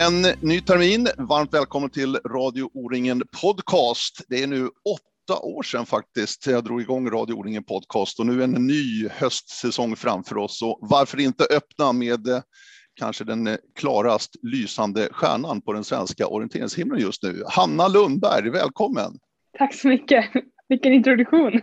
[0.00, 1.08] En ny termin.
[1.18, 4.24] Varmt välkommen till Radio O-ringen Podcast.
[4.28, 8.42] Det är nu åtta år sedan faktiskt jag drog igång Radio O-ringen Podcast och nu
[8.42, 10.62] en ny höstsäsong framför oss.
[10.62, 12.40] Och varför inte öppna med eh,
[12.94, 17.42] kanske den eh, klarast lysande stjärnan på den svenska orienteringshimlen just nu.
[17.46, 19.12] Hanna Lundberg, välkommen!
[19.58, 20.24] Tack så mycket.
[20.68, 21.60] Vilken introduktion.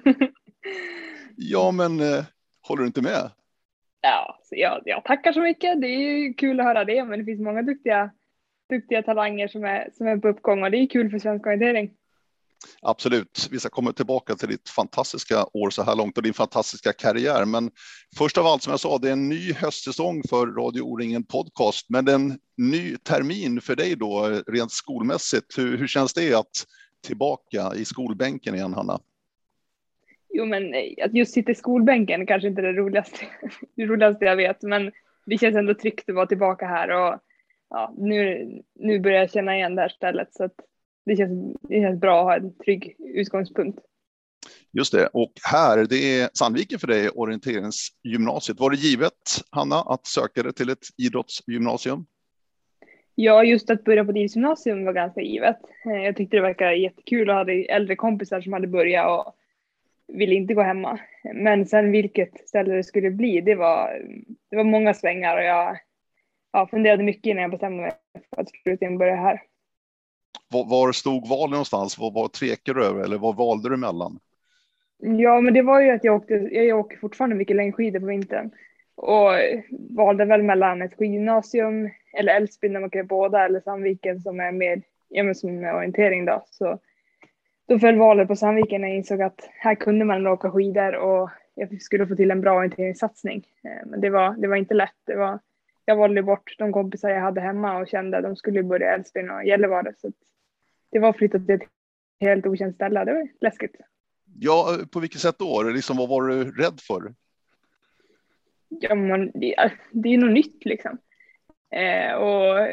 [1.35, 2.23] ja, men eh,
[2.67, 3.31] håller du inte med?
[4.01, 5.81] Ja, jag, jag tackar så mycket.
[5.81, 8.11] Det är kul att höra det, men det finns många duktiga
[8.69, 11.91] duktiga talanger som är, som är på uppgång och det är kul för svensk orientering.
[12.81, 13.47] Absolut.
[13.51, 17.45] Vi ska komma tillbaka till ditt fantastiska år så här långt och din fantastiska karriär.
[17.45, 17.71] Men
[18.17, 21.89] först av allt, som jag sa, det är en ny höstsäsong för Radio O-ringen Podcast,
[21.89, 25.57] men en ny termin för dig då, rent skolmässigt.
[25.57, 26.65] Hur, hur känns det att
[27.07, 28.99] tillbaka i skolbänken igen, Hanna?
[30.29, 33.17] Jo, men att just sitta i skolbänken kanske inte är det roligaste,
[33.75, 34.91] det roligaste jag vet, men
[35.25, 37.19] det känns ändå tryggt att vara tillbaka här och
[37.69, 38.49] ja, nu,
[38.79, 40.55] nu börjar jag känna igen det här stället så att
[41.05, 43.79] det känns, det känns bra att ha en trygg utgångspunkt.
[44.71, 48.59] Just det, och här, det är Sandviken för dig, orienteringsgymnasiet.
[48.59, 49.13] Var det givet,
[49.49, 52.05] Hanna, att söka dig till ett idrottsgymnasium?
[53.15, 55.59] Ja, just att börja på ett idrottsgymnasium var ganska givet.
[55.85, 59.35] Eh, jag tyckte det verkade jättekul och hade äldre kompisar som hade börjat och
[60.07, 60.99] ville inte gå hemma.
[61.33, 64.01] Men sen vilket ställe det skulle bli, det var,
[64.49, 65.77] det var många svängar och jag
[66.55, 67.91] ja, funderade mycket innan jag bestämde mig
[68.29, 69.41] för att slutligen börja här.
[70.49, 71.97] Var, var stod valet någonstans?
[71.99, 74.19] Vad tvekade du över eller vad valde du mellan?
[74.97, 78.51] Ja, men det var ju att jag åkte, jag åker fortfarande mycket längdskidor på vintern
[78.95, 79.31] och
[79.89, 84.51] valde väl mellan ett skidgymnasium eller Älvsbyn där man kan båda eller Sandviken som är
[84.51, 86.43] mer, ja men som är orientering då.
[86.45, 86.79] Så
[87.67, 91.29] då föll valet på Sandviken när jag insåg att här kunde man åka skidor och
[91.55, 93.45] jag skulle få till en bra orienteringssatsning.
[93.63, 95.01] Eh, men det var, det var inte lätt.
[95.05, 95.39] Det var
[95.85, 99.29] jag valde bort de kompisar jag hade hemma och kände att de skulle börja Älvsbyn
[99.29, 99.93] och Gällivare.
[99.97, 100.11] Så
[100.91, 101.69] det var att flytta till ett
[102.19, 103.05] helt okänt ställe.
[103.05, 103.75] Det var läskigt.
[104.39, 105.63] Ja, på vilket sätt då?
[105.63, 107.13] Liksom, vad var du rädd för?
[108.69, 110.97] Ja, man, det, det är något nytt liksom.
[111.69, 112.67] Eh, och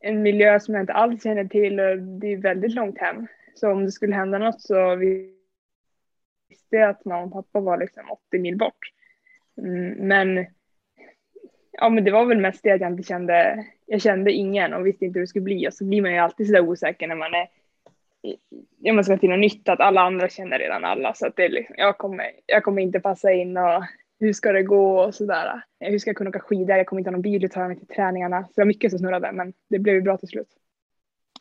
[0.00, 3.26] en miljö som jag inte alls känner till och det är väldigt långt hem.
[3.54, 5.36] Så om det skulle hända något så visste
[6.70, 8.92] jag att mamma och pappa var liksom 80 mil bort.
[9.58, 10.46] Mm, men
[11.78, 14.86] ja, men det var väl mest det att jag inte kände, jag kände ingen och
[14.86, 17.16] visste inte hur det skulle bli och så blir man ju alltid sådär osäker när
[17.16, 17.46] man är,
[18.78, 21.44] ja man ska till något nytt, att alla andra känner redan alla så att det
[21.44, 23.84] är liksom, jag kommer, jag kommer inte passa in och
[24.20, 25.62] hur ska det gå och sådär.
[25.80, 26.76] Hur ska jag kunna åka skidor?
[26.76, 28.42] Jag kommer inte ha någon bil att ta mig till träningarna.
[28.42, 30.48] Så det var mycket som snurrade, men det blev ju bra till slut.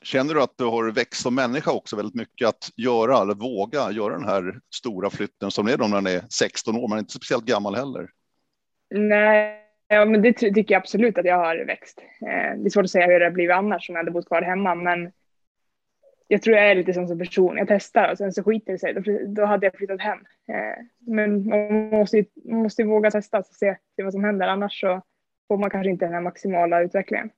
[0.01, 3.91] Känner du att du har växt som människa också väldigt mycket att göra eller våga
[3.91, 6.99] göra den här stora flytten som är då när man är 16 år, man är
[6.99, 8.09] inte speciellt gammal heller?
[8.89, 11.99] Nej, Ja, men det tycker jag absolut att jag har växt.
[12.21, 14.41] Eh, det är svårt att säga hur det blivit annars om jag hade bott kvar
[14.41, 15.11] hemma, men
[16.27, 17.57] jag tror jag är lite som person.
[17.57, 18.93] Jag testar och sen så skiter det sig.
[18.93, 20.19] Då, då hade jag flyttat hem.
[20.47, 24.47] Eh, men man måste ju, man måste ju våga testa och se, vad som händer.
[24.47, 25.01] Annars så
[25.47, 27.29] får man kanske inte den här maximala utvecklingen.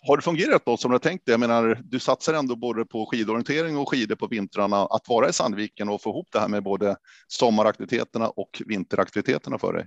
[0.00, 1.32] Har det fungerat då som du har tänkt dig?
[1.32, 4.76] Jag menar, du satsar ändå både på skidorientering och skidor på vintrarna.
[4.76, 9.72] Att vara i Sandviken och få ihop det här med både sommaraktiviteterna och vinteraktiviteterna för
[9.72, 9.86] dig?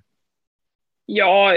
[1.06, 1.56] Jag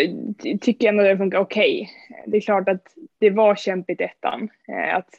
[0.60, 1.82] tycker ändå det funkar okej.
[1.82, 2.30] Okay.
[2.30, 4.48] Det är klart att det var kämpigt ettan.
[4.68, 5.10] Eh, att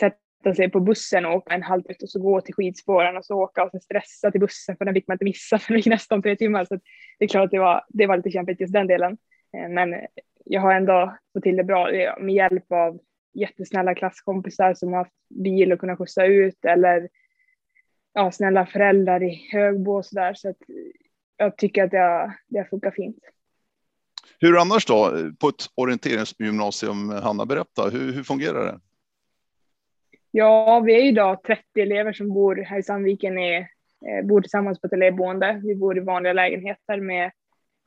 [0.00, 3.34] sätta sig på bussen och åka en halvtimme och så gå till skidspåren och så
[3.34, 5.86] åka och så stressa till bussen för den fick man inte missa för det gick
[5.86, 6.64] nästan tre timmar.
[6.64, 6.74] Så
[7.18, 9.18] det är klart att det var, det var lite kämpigt just den delen.
[9.56, 9.94] Eh, men
[10.44, 13.00] jag har ändå fått till det bra eh, med hjälp av
[13.34, 17.08] jättesnälla klasskompisar som har haft bil och kunnat skjutsa ut eller
[18.14, 20.34] ja, snälla föräldrar i Högbo och sådär.
[20.34, 20.56] Så att
[21.42, 23.18] jag tycker att det har, det har funkat fint.
[24.40, 27.10] Hur annars då på ett orienteringsgymnasium?
[27.10, 28.80] Hanna, berätta, hur, hur fungerar det?
[30.30, 34.80] Ja, vi är idag 30 elever som bor här i Sandviken, är, eh, bor tillsammans
[34.80, 35.60] på ett elevboende.
[35.64, 37.24] Vi bor i vanliga lägenheter med,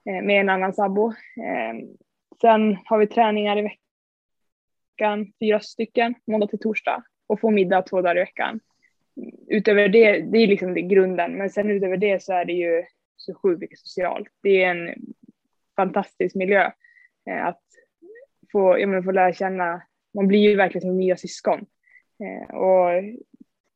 [0.09, 1.07] eh, med en annan sambo.
[1.37, 1.87] Eh,
[2.41, 8.01] sen har vi träningar i veckan, fyra stycken, måndag till torsdag och får middag två
[8.01, 8.59] dagar i veckan.
[9.47, 12.83] Utöver det, det är liksom det grunden, men sen utöver det så är det ju
[13.17, 14.27] så sjukt mycket socialt.
[14.43, 14.95] Det är en
[15.75, 16.71] fantastisk miljö
[17.29, 17.61] eh, att
[18.51, 19.81] få, ja, men få lära känna.
[20.13, 21.65] Man blir ju verkligen som nya syskon
[22.19, 23.03] eh, och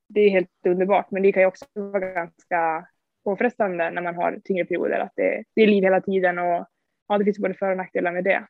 [0.07, 1.11] det är helt underbart.
[1.11, 2.87] Men det kan ju också vara ganska
[3.23, 4.99] påfrestande när man har tyngre perioder.
[4.99, 6.67] Att det, det är liv hela tiden och
[7.07, 8.47] ja, det finns både för och nackdelar med det.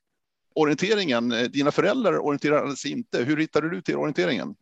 [0.56, 3.24] Orienteringen, eh, dina föräldrar orienterade sig inte.
[3.24, 4.56] Hur hittade du till orienteringen?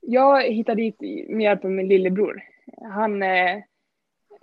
[0.00, 2.42] Jag hittade dit med hjälp av min lillebror.
[2.82, 3.22] Han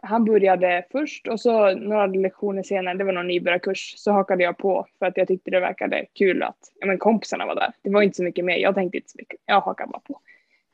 [0.01, 4.57] han började först och så några lektioner senare, det var någon nybörjarkurs, så hakade jag
[4.57, 7.74] på för att jag tyckte det verkade kul att ja, men kompisarna var där.
[7.81, 10.19] Det var inte så mycket mer, jag tänkte inte så mycket, jag hakade bara på.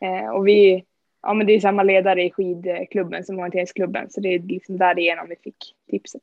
[0.05, 0.83] Eh, och vi,
[1.21, 5.29] ja men det är samma ledare i skidklubben som orienteringsklubben, så det är liksom därigenom
[5.29, 6.21] vi fick tipset.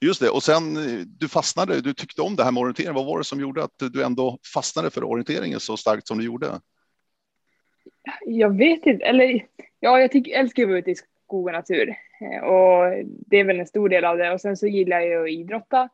[0.00, 0.74] Just det, och sen
[1.18, 2.94] du fastnade, du tyckte om det här med orientering.
[2.94, 6.24] Vad var det som gjorde att du ändå fastnade för orienteringen så starkt som du
[6.24, 6.60] gjorde?
[8.26, 9.46] Jag vet inte, eller
[9.80, 10.96] ja, jag tycker, älskar att vara ute i
[11.32, 14.32] skog och natur eh, och det är väl en stor del av det.
[14.32, 15.88] Och sen så gillar jag ju att idrotta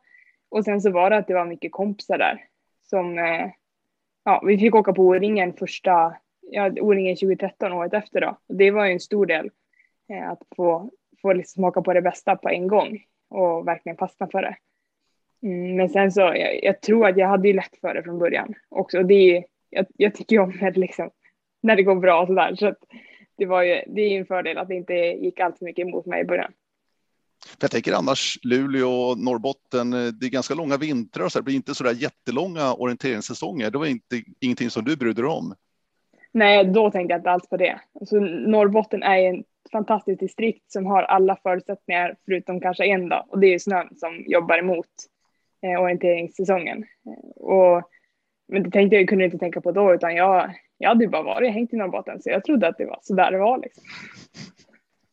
[0.49, 2.45] och sen så var det att det var mycket kompisar där
[2.81, 3.49] som, eh,
[4.25, 8.37] ja, vi fick åka på O-ringen första, ja, O-ringen 2013 året efter då.
[8.47, 9.49] Och det var ju en stor del
[10.09, 10.91] eh, att få,
[11.21, 12.99] få liksom smaka på det bästa på en gång
[13.29, 14.55] och verkligen fastna för det.
[15.43, 18.19] Mm, men sen så, jag, jag, tror att jag hade ju lätt för det från
[18.19, 19.03] början också.
[19.03, 21.09] Det är, jag, jag tycker ju om när det, liksom,
[21.61, 22.55] när det går bra och sådär.
[22.55, 22.83] Så att
[23.39, 25.87] det, var ju, det är ju en fördel att det inte gick allt för mycket
[25.87, 26.51] emot mig i början.
[27.61, 31.75] Jag tänker annars Luleå och Norrbotten, det är ganska långa vintrar så det blir inte
[31.75, 33.71] så där jättelånga orienteringssäsonger.
[33.71, 35.55] Det var inte, ingenting som du brydde dig om.
[36.31, 37.79] Nej, då tänkte jag inte alls på det.
[37.99, 43.39] Alltså, Norrbotten är en fantastiskt distrikt som har alla förutsättningar förutom kanske en dag och
[43.39, 44.87] det är snön som jobbar emot
[45.61, 46.85] eh, orienteringssäsongen.
[47.05, 47.89] Eh, och,
[48.49, 51.23] men det tänkte jag kunde inte tänka på då utan jag, jag hade ju bara
[51.23, 53.57] varit hängt i Norrbotten så jag trodde att det var så där det var.
[53.57, 53.83] Liksom.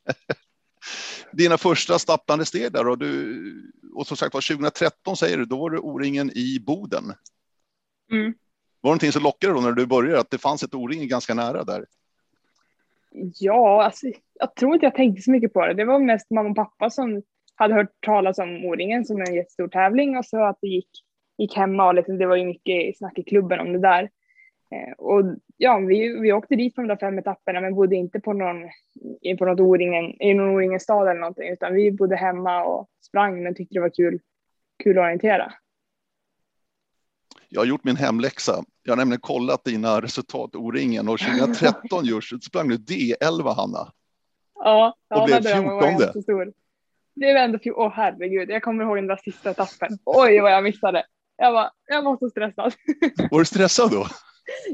[1.33, 5.59] Dina första stapplande steg där och, du, och som sagt var 2013 säger du, då
[5.59, 7.05] var du O-ringen i Boden.
[8.13, 8.35] Mm.
[8.81, 11.35] Var det någonting som lockade då när du började att det fanns ett O-ring ganska
[11.35, 11.87] nära där?
[13.39, 15.75] Ja, alltså, jag tror inte jag tänkte så mycket på det.
[15.75, 17.23] Det var mest mamma och pappa som
[17.55, 20.91] hade hört talas om O-ringen som en jättestor tävling och så att det gick,
[21.39, 24.11] gick hemma och liksom, det var ju mycket snack i klubben om det där.
[24.71, 25.25] Eh, och
[25.57, 28.63] ja, vi, vi åkte dit på de där fem etapperna men bodde inte på någon,
[29.39, 33.43] på något O-ringen, i någon O-ringen stad eller någonting utan vi bodde hemma och sprang
[33.43, 34.21] men tyckte det var kul,
[34.83, 35.53] kul att orientera.
[37.49, 38.65] Jag har gjort min hemläxa.
[38.83, 43.93] Jag har nämligen kollat dina resultat O-ringen och 2013 just sprang du D11 Hanna.
[44.55, 46.53] Ja, och ja, blev 14.
[47.15, 49.99] Det var ändå, åh oh, herregud, jag kommer ihåg den där sista etappen.
[50.05, 51.05] Oj vad jag missade.
[51.37, 52.75] Jag var, jag var så stressad.
[53.31, 54.07] Var du stressad då?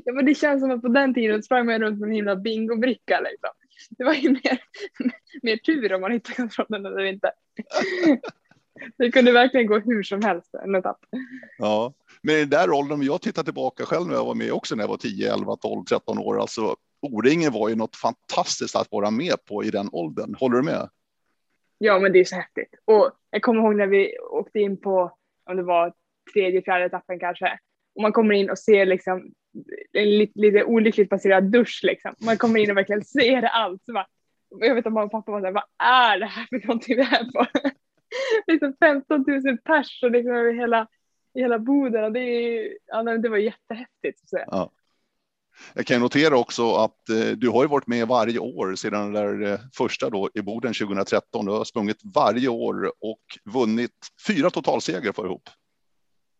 [0.04, 2.36] Ja men det känns som att på den tiden sprang man runt med en himla
[2.36, 3.50] bingobricka liksom.
[3.90, 4.62] Det var ju mer,
[5.42, 7.32] mer tur om man hittade kontrollen eller inte.
[8.98, 10.98] Det kunde verkligen gå hur som helst en etapp.
[11.58, 14.52] Ja, men i den där åldern, om jag tittar tillbaka själv när jag var med
[14.52, 18.76] också när jag var 10, 11, 12, 13 år, alltså O-ringen var ju något fantastiskt
[18.76, 20.34] att vara med på i den åldern.
[20.34, 20.88] Håller du med?
[21.78, 22.74] Ja, men det är så häftigt.
[22.84, 25.12] Och jag kommer ihåg när vi åkte in på,
[25.50, 25.92] om det var
[26.32, 27.58] tredje, fjärde etappen kanske,
[27.94, 29.32] och man kommer in och ser liksom
[29.92, 32.14] en lite, lite olyckligt passerad dusch liksom.
[32.20, 33.84] Man kommer in och verkligen ser allt.
[33.84, 34.06] Så bara,
[34.60, 36.96] jag vet att mamma och pappa var så här, vad är det här för någonting
[36.96, 37.46] vi är på?
[38.46, 40.86] liksom 15 000 pers och liksom över hela,
[41.34, 44.28] hela Boden och det, är, ja, det var jättehäftigt.
[44.28, 44.38] Så.
[44.46, 44.70] Ja.
[45.74, 49.12] Jag kan notera också att eh, du har ju varit med varje år sedan den
[49.12, 51.46] där eh, första då i Boden 2013.
[51.46, 53.90] Du har sprungit varje år och vunnit
[54.26, 55.48] fyra totalsegrar för ihop.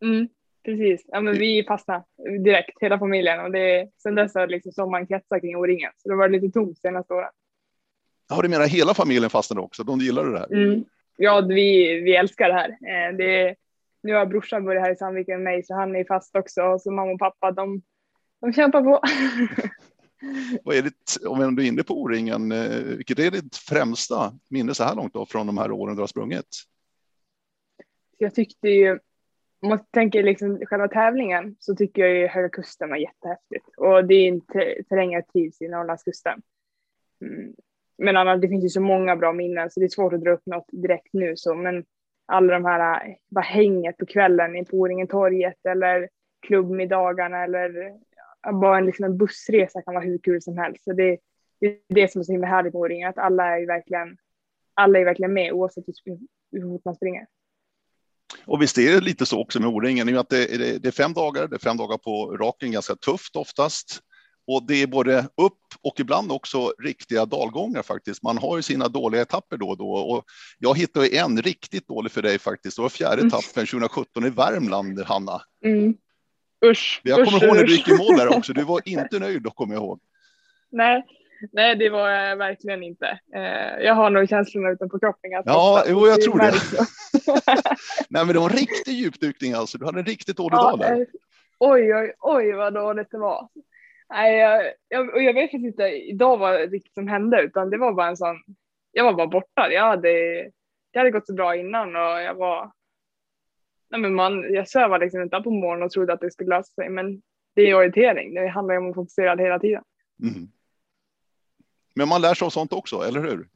[0.01, 0.27] Mm,
[0.65, 2.03] precis, ja, men vi fastnade
[2.43, 6.15] direkt hela familjen och det, sen dess har liksom sommaren kretsat kring O-ringen så det
[6.15, 7.31] var lite tomt senaste åren.
[8.29, 9.83] Ja, du menar hela familjen fastnade också?
[9.83, 10.53] De gillade det här?
[10.53, 10.83] Mm.
[11.17, 12.69] Ja, vi, vi älskar det här.
[12.69, 13.55] Eh, det,
[14.03, 16.81] nu har brorsan börjat här i Sandviken med mig så han är fast också och
[16.81, 17.81] så mamma och pappa de
[18.43, 19.01] de kämpar på.
[20.63, 24.73] Vad är ditt, om du är inne på O-ringen, eh, vilket är ditt främsta minne
[24.73, 26.63] så här långt då från de här åren du har sprungit?
[28.17, 28.99] Jag tyckte ju,
[29.63, 34.05] om man tänker liksom själva tävlingen så tycker jag ju Höga Kusten var jättehäftigt och
[34.05, 34.41] det är en
[34.89, 36.41] terräng jag trivs i, Norrlandskusten.
[37.21, 37.53] Mm.
[37.97, 40.31] Men annars, det finns ju så många bra minnen så det är svårt att dra
[40.31, 41.85] upp något direkt nu så men
[42.25, 46.09] alla de här, bara hänget på kvällen på O-ringen torget eller
[46.47, 47.93] klubbmiddagarna eller
[48.61, 50.83] bara en, liksom en bussresa kan vara hur kul som helst.
[50.83, 51.17] Så det,
[51.59, 54.17] det är det som är så himla härligt med O-ringen, att alla är verkligen,
[54.73, 55.85] alla är verkligen med oavsett
[56.51, 57.27] hur fort man springer.
[58.45, 61.13] Och visst är det lite så också med O-ringen, att det, det, det, är fem
[61.13, 63.99] dagar, det är fem dagar på raken, ganska tufft oftast.
[64.47, 68.23] Och det är både upp och ibland också riktiga dalgångar faktiskt.
[68.23, 69.89] Man har ju sina dåliga etapper då och då.
[69.89, 70.25] Och
[70.59, 72.75] jag hittade en riktigt dålig för dig faktiskt.
[72.75, 73.27] Det var fjärde mm.
[73.27, 75.41] etappen 2017 i Värmland, Hanna.
[75.65, 75.93] Mm.
[76.65, 77.01] Usch.
[77.03, 78.53] Jag kommer usch, ihåg när du gick i mål där också.
[78.53, 79.99] Du var inte nöjd då, kommer jag ihåg.
[80.71, 81.05] Nej,
[81.51, 83.19] nej, det var jag verkligen inte.
[83.35, 85.31] Eh, jag har nog känslorna utanpå kroppen.
[85.31, 86.51] Ja, jo, jag tror det.
[88.09, 89.77] nej, men det var en riktig djupdykning alltså.
[89.77, 90.99] Du hade en riktigt dålig ja, dag där.
[90.99, 91.05] Eh,
[91.59, 93.49] oj, oj, oj vad dåligt det var.
[94.09, 97.93] Nej, jag, jag, och jag vet inte idag vad riktigt som hände, utan det var
[97.93, 98.35] bara en sån
[98.93, 99.71] jag var bara borta.
[99.71, 100.09] Jag hade,
[100.91, 102.71] det hade gått så bra innan och jag var,
[103.89, 106.73] nej men man, jag sövade liksom inte på morgonen och trodde att det skulle lösa
[106.73, 107.21] sig, men
[107.55, 108.33] det är orientering.
[108.33, 109.83] Det handlar ju om att fokusera hela tiden.
[110.21, 110.47] Mm.
[111.95, 113.47] Men man lär sig av sånt också, eller hur?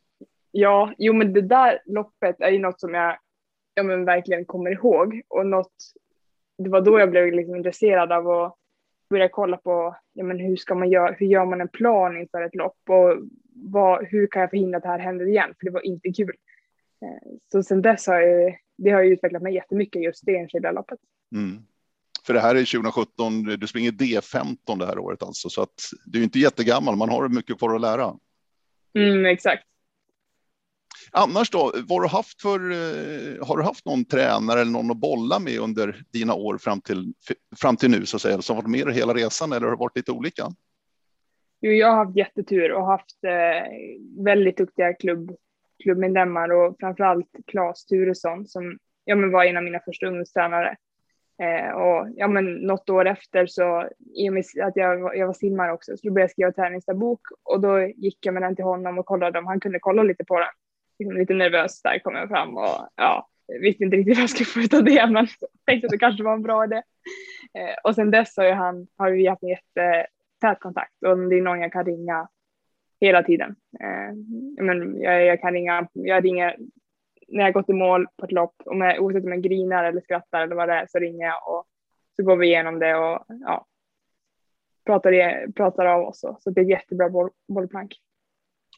[0.51, 3.17] Ja, jo, men det där loppet är ju något som jag
[3.73, 5.73] ja, men verkligen kommer ihåg och något.
[6.57, 8.55] Det var då jag blev liksom intresserad av att
[9.09, 11.15] börja kolla på ja, men hur ska man göra?
[11.17, 13.17] Hur gör man en plan inför ett lopp och
[13.53, 15.53] vad, hur kan jag förhindra att det här händer igen?
[15.59, 16.35] För det var inte kul.
[17.01, 20.99] Eh, så sen dess har jag, det har utvecklat mig jättemycket just det enskilda loppet.
[21.35, 21.57] Mm.
[22.25, 26.19] För det här är 2017, du springer D15 det här året alltså, så att du
[26.19, 28.13] är inte jättegammal, man har mycket kvar att lära.
[28.95, 29.63] Mm, exakt.
[31.11, 34.91] Annars då, vad har du haft för, eh, har du haft någon tränare eller någon
[34.91, 37.13] att bolla med under dina år fram till,
[37.61, 39.97] fram till nu så att säga, som varit med hela resan eller har det varit
[39.97, 40.43] lite olika?
[41.61, 45.31] Jo, jag har haft jättetur och haft eh, väldigt duktiga klubb,
[45.83, 50.75] klubbmedlemmar och framförallt Claes Turesson som ja, men var en av mina första ungdomstränare.
[51.39, 55.33] Eh, och ja, men något år efter så, i och med att jag, jag var
[55.33, 58.65] simmare också, så då började jag skriva träningsdagbok och då gick jag med den till
[58.65, 60.49] honom och kollade om han kunde kolla lite på den.
[60.99, 63.29] Liksom lite nervös där kom jag fram och ja,
[63.61, 65.27] visste inte riktigt vad jag skulle få ut av det, men
[65.65, 66.75] tänkte att det kanske var en bra idé.
[67.53, 71.37] Eh, och sen dess har, ju han, har vi haft en jättetät kontakt och det
[71.37, 72.27] är någon jag kan ringa
[73.01, 73.55] hela tiden.
[73.79, 74.15] Eh,
[74.65, 76.55] men jag, jag kan ringa, jag ringer
[77.27, 80.01] när jag gått i mål på ett lopp, om jag, oavsett om jag grinar eller
[80.01, 81.65] skrattar eller vad det är, så ringer jag och
[82.15, 83.65] så går vi igenom det och ja,
[84.85, 86.19] pratar, pratar av oss.
[86.19, 87.95] Så det är ett jättebra boll, bollplank.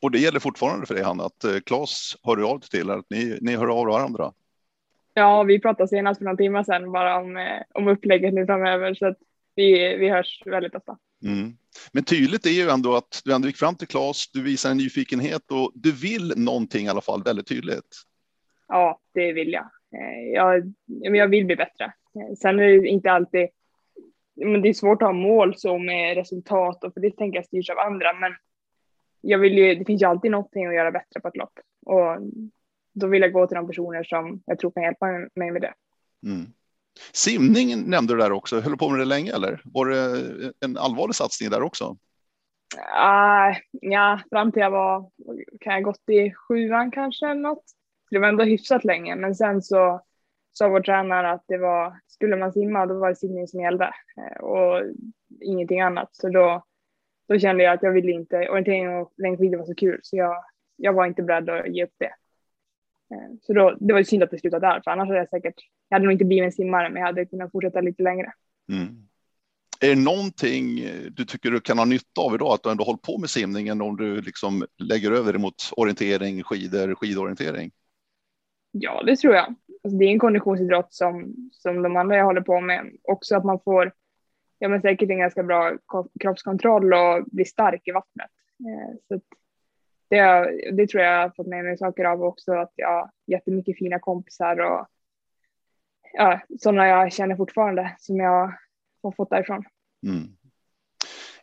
[0.02, 3.06] Och det gäller fortfarande för dig Hanna, att eh, Claes hör du av till, att
[3.10, 4.34] ni, ni hör av varandra?
[5.14, 8.94] Ja, vi pratade senast för några timmar sedan bara om, eh, om upplägget nu framöver,
[8.94, 9.18] så att
[9.56, 10.98] vi, vi hörs väldigt ofta.
[11.24, 11.54] Mm.
[11.92, 14.78] Men tydligt är ju ändå att du ändå gick fram till Claes, du visar en
[14.78, 18.04] nyfikenhet och du vill någonting i alla fall väldigt tydligt.
[18.70, 19.70] Ja, det vill jag.
[19.96, 21.94] Eh, jag, jag vill bli bättre.
[22.42, 23.48] Sen är det inte alltid,
[24.36, 27.46] men det är svårt att ha mål så med resultat och för det tänker jag
[27.46, 28.36] styrs av andra, men
[29.22, 32.18] jag vill ju, det finns ju alltid någonting att göra bättre på ett lopp och
[32.94, 35.74] då vill jag gå till de personer som jag tror kan hjälpa mig med det.
[36.26, 36.46] Mm.
[37.14, 38.60] Simning nämnde du där också.
[38.60, 41.98] Höll du på med det länge eller var det en allvarlig satsning där också?
[42.76, 45.10] Uh, ja, fram till jag var,
[45.60, 47.64] kan jag gått i sjuan kanske eller något
[48.10, 50.02] det var ändå hyfsat länge, men sen så
[50.54, 53.94] sa vår tränare att det var, skulle man simma då var det simning som gällde
[54.18, 54.84] eh, och
[55.42, 56.10] ingenting annat.
[56.12, 56.64] Så då
[57.30, 60.36] då kände jag att jag ville inte, orientering och längdskidor var så kul så jag,
[60.76, 62.14] jag var inte beredd att ge upp det.
[63.16, 65.56] Eh, så då, det var synd att det slutade där, för annars hade jag säkert,
[65.90, 68.32] jag hade nog inte blivit en simmare, men jag hade kunnat fortsätta lite längre.
[68.72, 68.88] Mm.
[69.82, 72.84] Är det någonting eh, du tycker du kan ha nytta av idag, att du ändå
[72.84, 77.72] hållit på med simningen om du liksom lägger över det mot orientering, skidor, skidorientering?
[78.72, 79.56] Ja, det tror jag.
[79.84, 82.92] Alltså, det är en konditionsidrott som, som de andra jag håller på med.
[83.04, 83.94] Också att man får
[84.60, 85.78] ja, men säkert en ganska bra
[86.20, 88.32] kroppskontroll och bli stark i vattnet.
[88.60, 89.22] Eh, så
[90.10, 93.78] det, det tror jag har fått med mig saker av också, att jag har jättemycket
[93.78, 94.88] fina kompisar och
[96.14, 98.54] ja, sådana jag känner fortfarande som jag
[99.04, 99.64] har fått därifrån.
[100.08, 100.28] Mm.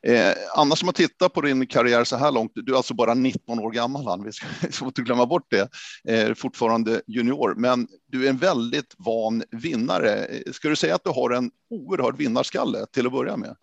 [0.06, 3.14] Eh, annars om man tittar på din karriär så här långt, du är alltså bara
[3.14, 4.25] 19 år gammal, han.
[4.25, 4.46] vi ska,
[4.84, 5.68] inte glömma bort det,
[6.08, 10.26] eh, fortfarande junior, men du är en väldigt van vinnare.
[10.52, 13.56] Ska du säga att du har en oerhörd vinnarskalle till att börja med?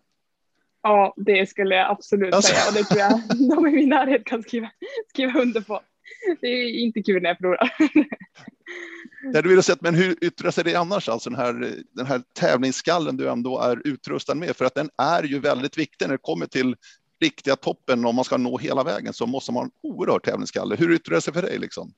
[0.82, 2.54] Ja, det skulle jag absolut alltså.
[2.54, 3.20] säga och det tror jag
[3.50, 4.70] de i min närhet kan skriva,
[5.08, 5.80] skriva under på.
[6.40, 7.74] Det är inte kul när jag förlorar.
[9.32, 12.22] Det du vill sett, men hur yttrar sig det annars, alltså den här, den här
[12.40, 14.56] tävlingsskallen du ändå är utrustad med?
[14.56, 16.76] För att den är ju väldigt viktig när det kommer till
[17.20, 18.04] riktiga toppen.
[18.04, 20.76] Om man ska nå hela vägen så måste man ha en oerhörd tävlingsskalle.
[20.76, 21.94] Hur yttrar det sig för dig liksom?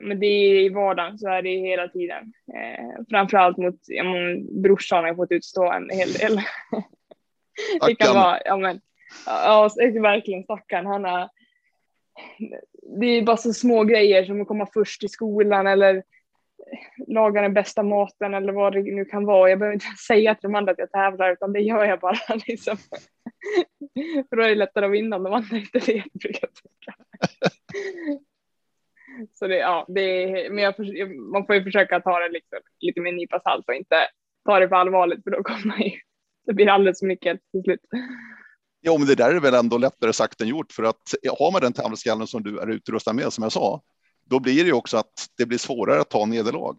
[0.00, 2.32] Men det är i vardagen så är det hela tiden.
[2.54, 4.04] Eh, framförallt mot ja,
[4.62, 6.36] brorsan har jag fått utstå en hel del.
[7.86, 8.80] det kan vara, ja men,
[9.26, 10.86] ja, verkligen stackarn.
[10.86, 11.28] Han har
[13.00, 16.02] det är bara så små grejer som att komma först i skolan eller
[17.06, 19.50] laga den bästa maten eller vad det nu kan vara.
[19.50, 22.18] Jag behöver inte säga till de andra att jag tävlar utan det gör jag bara.
[22.46, 22.76] Liksom.
[24.28, 26.12] För då är det lättare att vinna om de andra inte vet.
[26.12, 26.48] Brukar
[29.32, 30.74] Så det, ja, det är, men jag,
[31.16, 33.96] man får ju försöka ta det liksom, lite med en nypa salt och inte
[34.44, 35.90] ta det för allvarligt för då kommer man ju,
[36.46, 37.80] det blir alldeles för mycket till slut.
[38.86, 41.02] Ja, men det där är väl ändå lättare sagt än gjort för att
[41.38, 43.82] har man den tävlingsskallen som du är utrustad med, som jag sa,
[44.24, 46.76] då blir det ju också att det blir svårare att ta nederlag.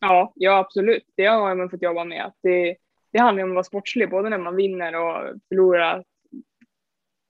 [0.00, 1.02] Ja, ja absolut.
[1.16, 2.32] Det har man fått jobba med.
[2.42, 2.76] Det,
[3.12, 6.04] det handlar om att vara sportslig, både när man vinner och förlorar.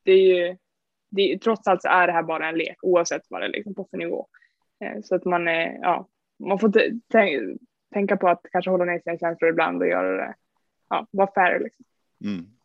[0.05, 0.57] Det är ju,
[1.11, 3.75] det, trots allt så är det här bara en lek oavsett vad det är liksom
[3.75, 4.27] på för nivå.
[4.85, 6.73] Eh, så att man, är, ja, man får
[7.93, 10.35] tänka på att kanske hålla ner sina känslor ibland och göra det,
[10.89, 11.61] ja, vara fair.
[11.61, 11.85] Liksom.
[12.25, 12.58] Mm.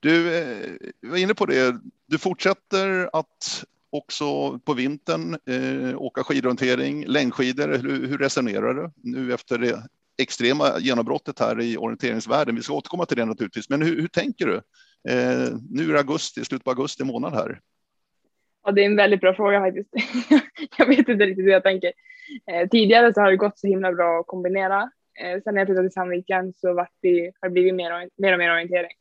[0.00, 7.04] Du eh, var inne på det, du fortsätter att också på vintern eh, åka skidorientering,
[7.06, 7.68] längdskidor.
[7.68, 9.82] Hur, hur resonerar du nu efter det
[10.22, 12.54] extrema genombrottet här i orienteringsvärlden?
[12.54, 14.54] Vi ska återkomma till det naturligtvis, men hur, hur tänker du?
[15.08, 17.60] Eh, nu är det augusti, slutet på augusti månad här.
[18.64, 19.90] Ja, det är en väldigt bra fråga faktiskt.
[20.78, 21.92] jag vet inte riktigt hur jag tänker.
[22.52, 24.90] Eh, tidigare så har det gått så himla bra att kombinera.
[25.20, 28.32] Eh, sen när jag flyttade till Sandviken så vart det, har det blivit mer, mer
[28.32, 28.92] och mer orientering.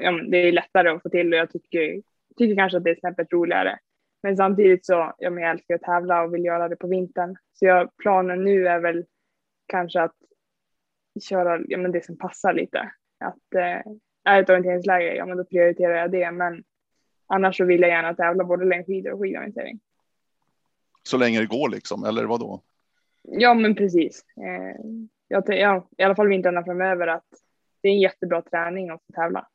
[0.00, 2.02] Ja, det är lättare att få till och jag tycker,
[2.36, 3.78] tycker kanske att det är snäppet roligare.
[4.22, 7.36] Men samtidigt så, ja, men jag älskar att tävla och vill göra det på vintern.
[7.52, 9.04] Så jag, planen nu är väl
[9.66, 10.14] kanske att
[11.22, 12.92] köra ja, men det som passar lite.
[13.18, 13.92] Att eh,
[14.24, 16.30] är ett orienteringsläge, ja men då prioriterar jag det.
[16.30, 16.64] Men
[17.26, 19.80] annars så vill jag gärna tävla både längdskidor och skidorientering.
[21.02, 22.62] Så länge det går liksom, eller vad då?
[23.22, 24.24] Ja, men precis.
[24.36, 24.80] Eh,
[25.28, 27.28] jag, ja, I alla fall vintrarna framöver att
[27.80, 29.48] det är en jättebra träning att få tävla.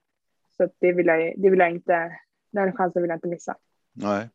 [0.60, 2.12] Så det vill jag, det vill jag inte,
[2.52, 3.56] den chansen vill jag inte missa.
[3.94, 4.30] Nej.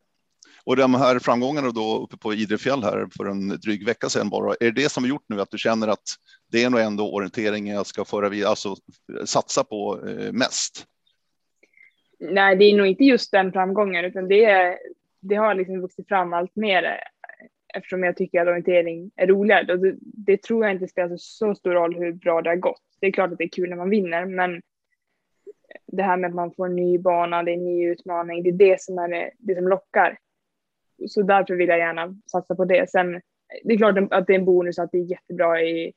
[0.63, 4.55] Och de här framgångarna då uppe på Idrefjäll här för en dryg vecka sedan bara,
[4.59, 6.03] är det som har gjort nu att du känner att
[6.51, 8.75] det är nog ändå orienteringen jag ska föra vidare, alltså
[9.25, 10.85] satsa på eh, mest?
[12.19, 14.77] Nej, det är nog inte just den framgången, utan det, är,
[15.21, 16.99] det har liksom vuxit fram allt mer
[17.75, 19.73] eftersom jag tycker att orientering är roligare.
[19.73, 22.81] Och det, det tror jag inte spelar så stor roll hur bra det har gått.
[22.99, 24.61] Det är klart att det är kul när man vinner, men
[25.85, 28.49] det här med att man får en ny bana, det är en ny utmaning, det
[28.49, 30.17] är det som är det, det som lockar
[31.07, 32.89] så därför vill jag gärna satsa på det.
[32.89, 33.21] Sen
[33.63, 35.93] det är klart att det är en bonus att det är jättebra i,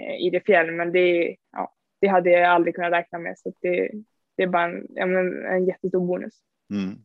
[0.00, 3.38] eh, i det fjäll, men det, ja, det hade jag aldrig kunnat räkna med.
[3.38, 3.90] Så det,
[4.36, 4.64] det är bara
[4.96, 6.34] en, en jättestor bonus.
[6.70, 6.98] Mm.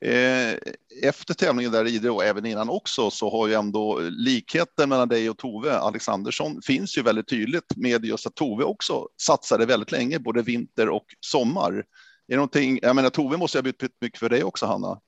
[0.00, 0.58] Eh,
[1.04, 5.08] efter tävlingen där i Idre och även innan också så har ju ändå likheten mellan
[5.08, 9.92] dig och Tove Alexandersson finns ju väldigt tydligt med just att Tove också satsade väldigt
[9.92, 11.72] länge, både vinter och sommar.
[11.72, 11.84] Är
[12.26, 15.00] det någonting, jag menar Tove måste ha betytt mycket för dig också Hanna?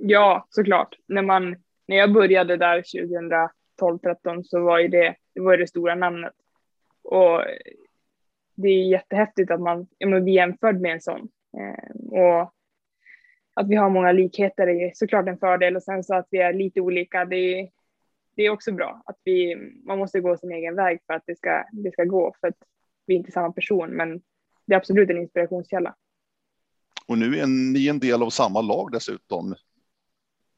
[0.00, 0.94] Ja, såklart.
[1.06, 1.56] När, man,
[1.88, 2.82] när jag började där
[3.80, 6.32] 2012-13 så var ju det, det var det stora namnet.
[7.02, 7.44] Och
[8.54, 11.28] det är jättehäftigt att man ja, blir jämförd med en sån.
[11.58, 12.52] Eh, och
[13.58, 16.52] att vi har många likheter är såklart en fördel och sen så att vi är
[16.52, 17.68] lite olika, det är,
[18.36, 19.02] det är också bra.
[19.06, 22.34] Att vi, man måste gå sin egen väg för att det ska, det ska gå,
[22.40, 22.56] för att
[23.06, 24.20] vi är inte samma person, men
[24.66, 25.94] det är absolut en inspirationskälla.
[27.06, 29.52] Och nu är ni en del av samma lag dessutom.
[29.52, 29.56] Är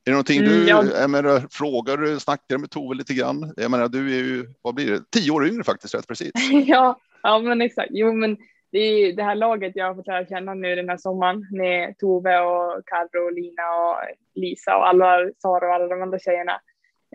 [0.05, 1.09] det någonting du, mm, ja.
[1.09, 3.55] menar, frågar du, snackar med Tove lite grann?
[3.57, 6.33] Jag menar, du är ju, vad blir det, tio år yngre faktiskt, rätt precis.
[6.67, 7.91] ja, ja, men exakt.
[7.93, 8.37] Jo, men
[8.71, 11.99] det är det här laget jag har fått lära känna nu den här sommaren med
[11.99, 13.97] Tove och Carro och Lina och
[14.35, 16.61] Lisa och alla, Sara och alla de andra tjejerna.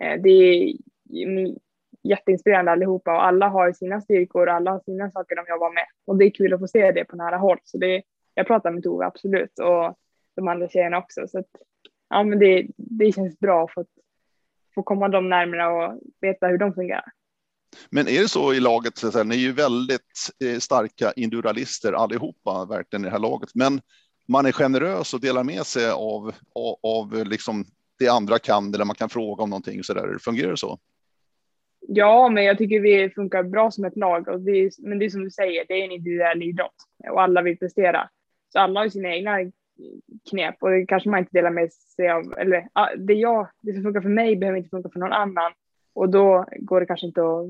[0.02, 0.74] Eh, det är
[2.02, 5.86] jätteinspirerande allihopa och alla har sina styrkor och alla har sina saker de jobbar med
[6.06, 7.58] och det är kul att få se det på nära håll.
[7.64, 8.02] Så det,
[8.34, 9.98] jag pratar med Tove absolut och
[10.36, 11.28] de andra tjejerna också.
[11.28, 11.50] Så att,
[12.08, 13.88] ja, men det, det känns bra att
[14.74, 17.12] få komma dem närmare och veta hur de fungerar.
[17.90, 21.92] Men är det så i laget, så att ni är ju väldigt eh, starka individualister
[21.92, 23.80] allihopa verkligen i det här laget, men
[24.28, 27.64] man är generös och delar med sig av, av, av liksom
[27.98, 30.18] det andra kan eller man kan fråga om någonting så där.
[30.18, 30.78] Fungerar det så?
[31.88, 35.04] Ja, men jag tycker vi funkar bra som ett lag och det är, men det
[35.04, 36.74] är som du säger, det är en individuell idrott
[37.10, 38.08] och alla vill prestera.
[38.52, 39.38] Så alla har sina egna
[40.30, 42.38] knep och det kanske man inte delar med sig av.
[42.38, 45.52] Eller det, jag, det som funkar för mig behöver inte funka för någon annan
[45.94, 47.46] och då går det kanske inte att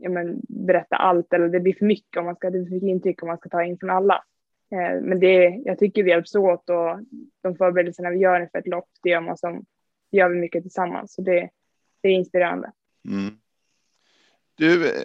[0.00, 2.74] ja, men, berätta allt eller det blir för mycket om man ska, det blir för
[2.74, 4.24] mycket intryck om man ska ta in från alla.
[4.72, 7.00] Eh, men det, jag tycker vi hjälps åt och
[7.42, 9.64] de förberedelserna vi gör inför ett lopp, det gör man som,
[10.10, 11.14] det gör vi mycket tillsammans.
[11.14, 11.50] Så det,
[12.00, 12.72] det är inspirerande.
[13.08, 13.34] Mm.
[14.54, 15.02] Du, eh,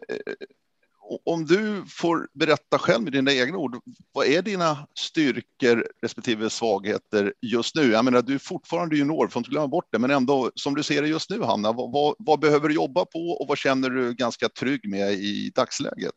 [1.26, 3.76] om du får berätta själv med dina egna ord,
[4.12, 7.92] vad är dina styrkor respektive svagheter just nu?
[7.92, 10.84] Jag menar, du är fortfarande junior, får inte glömma bort det, men ändå som du
[10.84, 13.90] ser det just nu, Hanna, vad, vad, vad behöver du jobba på och vad känner
[13.90, 16.16] du ganska trygg med i dagsläget?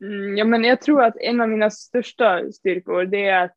[0.00, 3.56] Mm, ja, men jag tror att en av mina största styrkor, det är att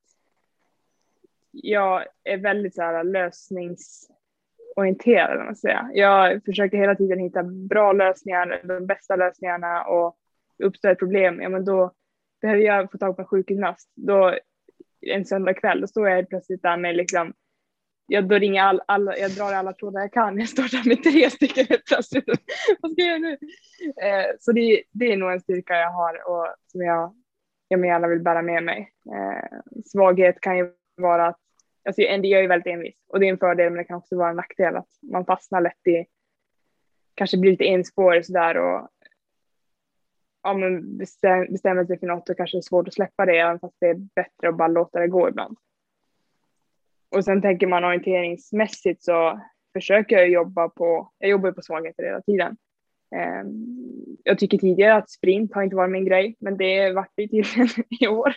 [1.51, 4.09] jag är väldigt så här, lösnings
[4.75, 5.45] orienterad.
[5.45, 5.89] Man säga.
[5.93, 10.15] Jag försöker hela tiden hitta bra lösningar, de bästa lösningarna och
[10.63, 11.91] uppstår ett problem, ja men då
[12.41, 13.91] behöver jag få tag på en sjukgymnast.
[13.95, 14.35] Då
[15.01, 17.33] en söndag kväll, då står jag plötsligt där med liksom
[18.07, 20.39] jag då ringer all, alla, jag drar alla trådar jag kan.
[20.39, 22.25] Jag står där med tre stycken helt plötsligt.
[22.81, 23.31] Vad ska jag göra nu?
[24.01, 27.15] Eh, så det, det är nog en styrka jag har och som jag,
[27.67, 28.91] jag gärna vill bära med mig.
[29.15, 31.39] Eh, svaghet kan ju vara att
[31.85, 34.17] alltså, jag är ju väldigt envis och det är en fördel men det kan också
[34.17, 36.05] vara en nackdel att man fastnar lätt i
[37.15, 38.89] kanske blir lite enspårig sådär och
[40.43, 43.59] ja, men bestäm, bestämmer sig för något och kanske är svårt att släppa det även
[43.59, 45.57] fast det är bättre att bara låta det gå ibland.
[47.09, 49.41] Och sen tänker man orienteringsmässigt så
[49.73, 52.57] försöker jag jobba på, jag jobbar på svagheter hela tiden.
[53.11, 53.65] Ehm,
[54.23, 57.67] jag tycker tidigare att sprint har inte varit min grej, men det vart det tydligen
[57.99, 58.35] i år.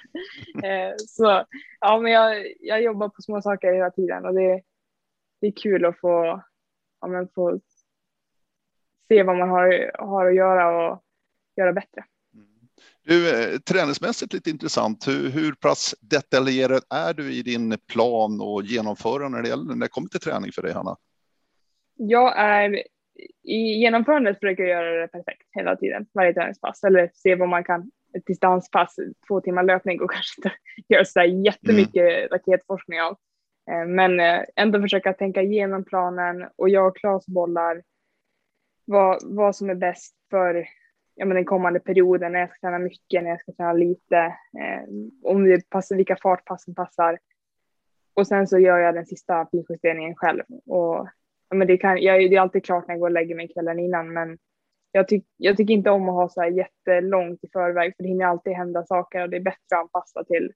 [0.65, 1.45] Ehm, så
[1.81, 4.63] ja, men jag, jag jobbar på små saker hela tiden och det,
[5.41, 6.43] det är kul att få,
[7.01, 7.61] ja, men få
[9.09, 11.03] se vad man har, har att göra och
[11.57, 12.05] göra bättre.
[13.03, 15.09] Du, eh, träningsmässigt lite intressant.
[15.09, 19.87] Hur, hur pass detaljerad är du i din plan och genomförande när det, gäller, när
[19.87, 20.97] det kommer till träning för dig, Hanna?
[21.95, 22.83] Jag är
[23.43, 27.65] i genomförandet försöker jag göra det perfekt hela tiden, varje träningspass eller se vad man
[27.65, 27.91] kan.
[28.17, 28.97] Ett distanspass,
[29.29, 30.53] två timmar löpning och kanske inte
[30.89, 32.29] göra så jättemycket mm.
[32.29, 33.17] raketforskning av.
[33.71, 37.83] Eh, men eh, ändå försöka tänka igenom planen och jag och Claes bollar
[38.85, 40.67] vad, vad som är bäst för
[41.15, 44.17] ja, men den kommande perioden, när jag ska träna mycket, när jag ska träna lite,
[44.61, 44.83] eh,
[45.23, 47.19] om det passar, vilka fartpassen passar.
[48.15, 50.43] Och sen så gör jag den sista finjusteringen själv.
[50.67, 51.09] Och,
[51.55, 53.79] men det, kan, jag, det är alltid klart när jag går och lägger mig kvällen
[53.79, 54.39] innan, men
[54.93, 58.09] jag, tyck, jag tycker inte om att ha så här jättelångt i förväg, för det
[58.09, 60.53] hinner alltid hända saker och det är bättre att anpassa till,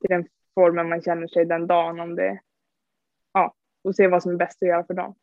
[0.00, 2.40] till den formen man känner sig den dagen, om det,
[3.32, 5.14] ja, och se vad som är bäst att göra för dagen.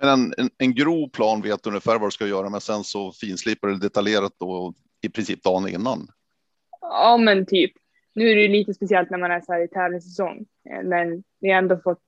[0.00, 2.84] Men en, en, en grov plan vet du ungefär vad du ska göra, men sen
[2.84, 6.08] så finslipar det detaljerat då i princip dagen innan.
[6.80, 7.72] Ja, men typ.
[8.14, 11.24] Nu är det ju lite speciellt när man är så här i tävlingssäsong, eh, men
[11.40, 12.02] vi har ändå fått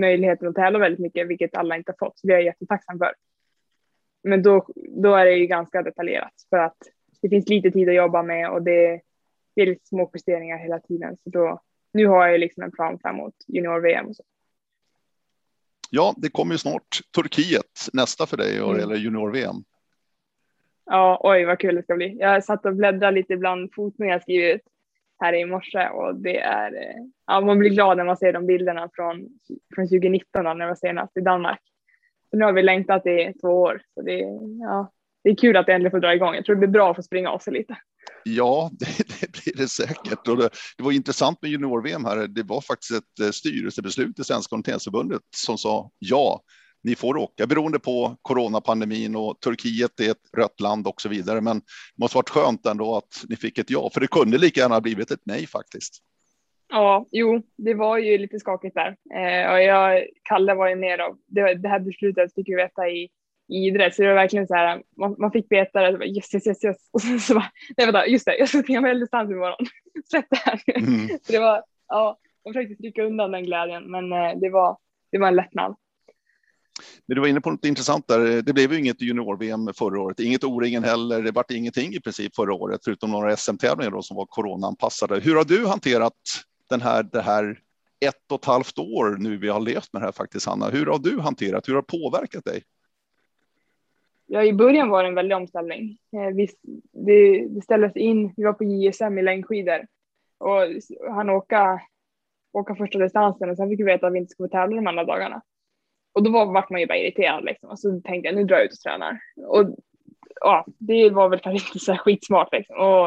[0.00, 2.98] möjligheten att tävla väldigt mycket, vilket alla inte har fått, så det är jag jättetacksam
[2.98, 3.14] för.
[4.22, 6.76] Men då, då är det ju ganska detaljerat för att
[7.22, 9.00] det finns lite tid att jobba med och det,
[9.54, 11.16] det är lite små justeringar hela tiden.
[11.16, 11.60] Så då,
[11.92, 14.22] nu har jag liksom en plan framåt junior-VM och så.
[15.90, 18.82] Ja, det kommer ju snart Turkiet nästa för dig och mm.
[18.82, 19.56] eller junior-VM.
[20.84, 22.16] Ja, oj vad kul det ska bli.
[22.20, 24.62] Jag satt och bläddrade lite bland foton jag skrivit
[25.18, 28.46] här i morse och det är, eh, ja man blir glad när man ser de
[28.46, 29.28] bilderna från,
[29.74, 31.60] från 2019 när jag var senast i Danmark.
[32.30, 34.18] Så nu har vi längtat i två år så det,
[34.60, 34.92] ja,
[35.24, 36.34] det är kul att det äntligen får dra igång.
[36.34, 37.76] Jag tror det blir bra att få springa av sig lite.
[38.24, 38.86] Ja, det,
[39.20, 40.28] det, blir det säkert.
[40.28, 42.26] Och det, det var intressant med junior-VM här.
[42.26, 46.42] Det var faktiskt ett eh, styrelsebeslut i Svenska orienteringsförbundet som sa ja,
[46.86, 51.40] ni får åka beroende på coronapandemin och Turkiet är ett rött land och så vidare.
[51.40, 54.60] Men det måste varit skönt ändå att ni fick ett ja, för det kunde lika
[54.60, 56.02] gärna blivit ett nej faktiskt.
[56.68, 58.96] Ja, jo, det var ju lite skakigt där.
[59.14, 62.88] Eh, och jag, Kalle var ju med och det, det här beslutet fick vi veta
[62.88, 63.08] i
[63.48, 63.94] i idrott.
[63.94, 66.64] Så det var verkligen så här, man, man fick veta det, bara, yes, yes, yes,
[66.64, 66.76] yes.
[66.92, 69.66] Och sen så bara, nej vänta, just det, jag ska springa medeldistans imorgon.
[70.10, 71.08] Släpp det här mm.
[71.08, 74.78] Så det var, ja, jag försökte trycka undan den glädjen, men eh, det var,
[75.12, 75.76] det var en lättnad.
[77.06, 78.42] Men du var inne på något intressant där.
[78.42, 81.22] Det blev ju inget junior-VM förra året, inget O-ringen heller.
[81.22, 85.20] Det vart ingenting i princip förra året, förutom några SM-tävlingar då som var coronaanpassade.
[85.20, 86.12] Hur har du hanterat
[86.70, 87.58] den här, det här
[88.00, 90.68] ett och ett halvt år nu vi har levt med det här faktiskt, Hanna?
[90.68, 91.68] Hur har du hanterat?
[91.68, 92.62] Hur har det påverkat dig?
[94.26, 95.98] ja, i början var det en väldig omställning.
[96.12, 96.48] Eh, vi,
[96.92, 99.86] det, det ställdes in, vi var på JSM i längdskidor
[100.38, 100.62] och
[101.14, 101.80] han åka,
[102.52, 105.04] åka första distansen och sen fick vi veta att vi inte skulle tävla de andra
[105.04, 105.42] dagarna.
[106.16, 107.70] Och då var, vart man ju bara irriterad liksom.
[107.70, 109.18] Och så tänkte jag nu drar jag ut och tränar.
[109.46, 109.76] Och
[110.40, 112.76] ja, det var väl kanske inte så skitsmart liksom.
[112.76, 113.04] Och,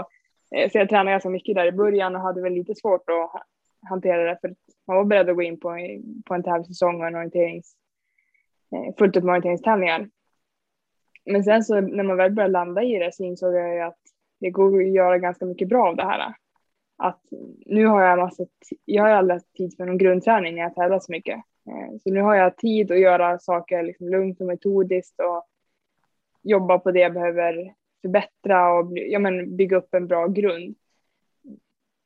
[0.57, 3.43] eh, så jag tränade ganska mycket där i början och hade väl lite svårt att
[3.89, 4.55] hantera det för
[4.87, 5.77] man var beredd att gå in på,
[6.25, 7.75] på en tävlingssäsong och en orienterings,
[8.75, 10.09] eh, fullt upp med orienteringstävlingar.
[11.25, 13.99] Men sen så när man väl började landa i det så insåg jag ju att
[14.39, 16.33] det går att göra ganska mycket bra av det här.
[16.97, 17.21] Att
[17.65, 18.45] nu har jag massa,
[18.85, 21.39] jag har aldrig haft tid för någon grundträning när jag tävlar så mycket.
[21.69, 25.47] Eh, så nu har jag tid att göra saker liksom lugnt och metodiskt och
[26.41, 30.75] jobba på det jag behöver förbättra och ja, men bygga upp en bra grund.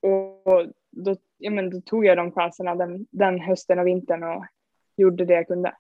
[0.02, 4.46] Och då, ja, men då tog jag de chanserna den, den hösten och vintern och
[4.96, 5.76] gjorde det jag kunde.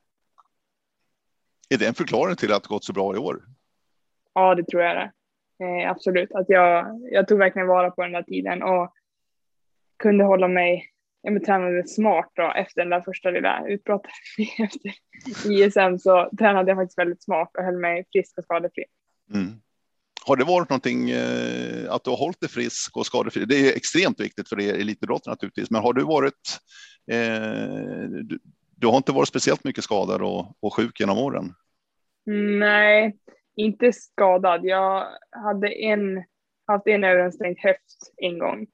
[1.69, 3.43] Är det en förklaring till att det gått så bra i år?
[4.33, 5.11] Ja, det tror jag det.
[5.65, 8.93] Eh, absolut, att jag, jag tog verkligen vara på den där tiden och
[9.97, 10.92] kunde hålla mig,
[11.23, 14.11] jag tränade smart då efter den där första lilla utbrottet
[14.59, 14.91] efter
[15.51, 18.83] ISM så tränade jag faktiskt väldigt smart och höll mig frisk och skadefri.
[19.33, 19.51] Mm.
[20.25, 23.45] Har det varit någonting eh, att du har hållit dig frisk och skadefri?
[23.45, 26.59] Det är extremt viktigt för er elitidrottare naturligtvis, men har du varit
[27.11, 28.39] eh, du,
[28.75, 31.53] du har inte varit speciellt mycket skadad och, och sjuk genom åren?
[32.59, 33.17] Nej,
[33.55, 34.65] inte skadad.
[34.65, 36.23] Jag hade en,
[36.67, 38.67] haft en överansträngd höft en gång.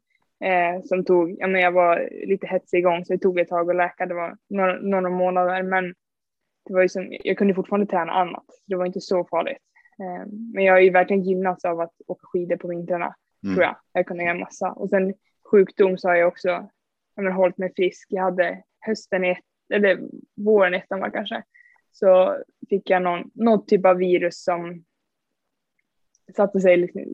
[0.43, 3.69] Eh, som tog, ja men jag var lite hetsig igång så det tog ett tag
[3.69, 5.93] att läka, det var några, några månader men
[6.65, 9.63] det var ju som, jag kunde fortfarande träna annat, det var inte så farligt.
[9.99, 13.55] Eh, men jag har ju verkligen gynnats av att åka skidor på vintrarna, mm.
[13.55, 13.75] tror jag.
[13.93, 14.71] Jag kunde göra massa.
[14.71, 15.13] Och sen
[15.51, 16.49] sjukdom så har jag också
[17.15, 18.07] jag men, hållit mig frisk.
[18.09, 19.99] Jag hade hösten, ett, eller
[20.35, 21.43] våren ettan var kanske,
[21.91, 22.37] så
[22.69, 24.83] fick jag någon, någon typ av virus som
[26.35, 27.05] satte sig liksom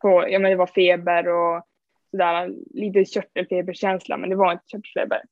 [0.00, 1.62] på, ja men det var feber och
[2.10, 5.22] sådär, lite körtelfeberkänsla, men det var inte körtelfeber.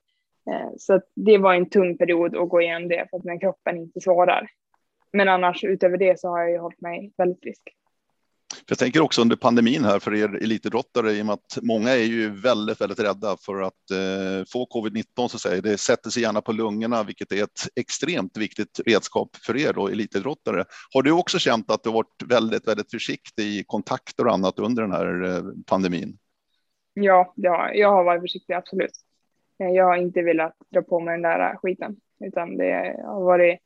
[0.50, 3.76] Eh, så det var en tung period att gå igenom det för att den kroppen
[3.76, 4.48] inte svarar.
[5.12, 7.62] Men annars utöver det så har jag ju hållit mig väldigt frisk.
[8.68, 12.04] Jag tänker också under pandemin här för er elitidrottare i och med att många är
[12.04, 15.60] ju väldigt, väldigt rädda för att eh, få covid-19 så att säga.
[15.60, 19.88] Det sätter sig gärna på lungorna, vilket är ett extremt viktigt redskap för er då
[19.88, 20.64] elitidrottare.
[20.94, 24.82] Har du också känt att du varit väldigt, väldigt försiktig i kontakter och annat under
[24.82, 26.18] den här eh, pandemin?
[27.02, 28.92] Ja, har, jag har varit försiktig, absolut.
[29.58, 33.24] Eh, jag har inte velat dra på mig den där eh, skiten, utan det har
[33.24, 33.58] varit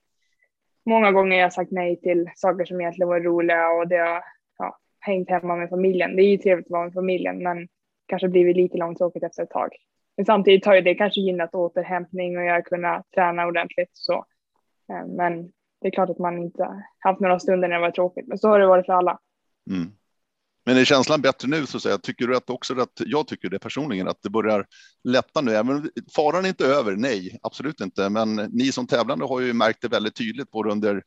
[0.86, 4.22] många gånger jag sagt nej till saker som egentligen var roliga och det har
[4.58, 6.16] ja, hängt hemma med familjen.
[6.16, 7.68] Det är ju trevligt att vara med familjen, men
[8.06, 9.70] kanske blivit lite långtråkigt efter ett tag.
[10.16, 14.24] Men samtidigt har ju det kanske gynnat återhämtning och jag har kunnat träna ordentligt så.
[14.92, 18.28] Eh, men det är klart att man inte haft några stunder när det var tråkigt,
[18.28, 19.18] men så har det varit för alla.
[19.70, 19.92] Mm.
[20.64, 21.98] Men är känslan bättre nu så säga?
[21.98, 24.66] Tycker du att också att jag tycker det personligen att det börjar
[25.04, 25.54] lätta nu?
[25.54, 26.96] Även faran är inte över.
[26.96, 28.08] Nej, absolut inte.
[28.08, 31.02] Men ni som tävlande har ju märkt det väldigt tydligt både under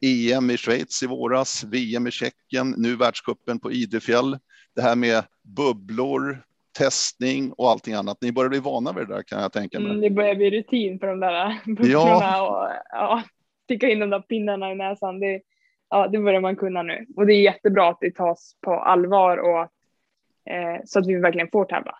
[0.00, 4.38] EM i Schweiz i våras, VM i Tjeckien, nu världskuppen på Idefjäll.
[4.74, 6.42] Det här med bubblor,
[6.78, 8.18] testning och allting annat.
[8.20, 9.90] Ni börjar bli vana vid det där kan jag tänka mig.
[9.90, 12.42] Mm, det börjar bli rutin för de där bubblorna ja.
[12.42, 13.22] och ja,
[13.64, 15.20] sticka in de där pinnarna i näsan.
[15.20, 15.40] Det,
[15.94, 19.36] ja, det börjar man kunna nu och det är jättebra att det tas på allvar
[19.38, 19.60] och
[20.52, 21.98] eh, så att vi verkligen får tävla.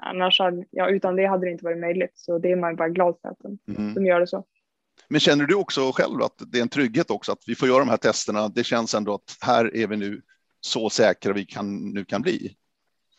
[0.00, 2.88] Annars, hade, ja, utan det hade det inte varit möjligt, så det är man bara
[2.88, 3.94] glad för att de, mm.
[3.94, 4.44] de gör det så.
[5.08, 7.78] Men känner du också själv att det är en trygghet också att vi får göra
[7.78, 8.48] de här testerna?
[8.48, 10.22] Det känns ändå att här är vi nu
[10.60, 12.56] så säkra vi kan, nu kan bli.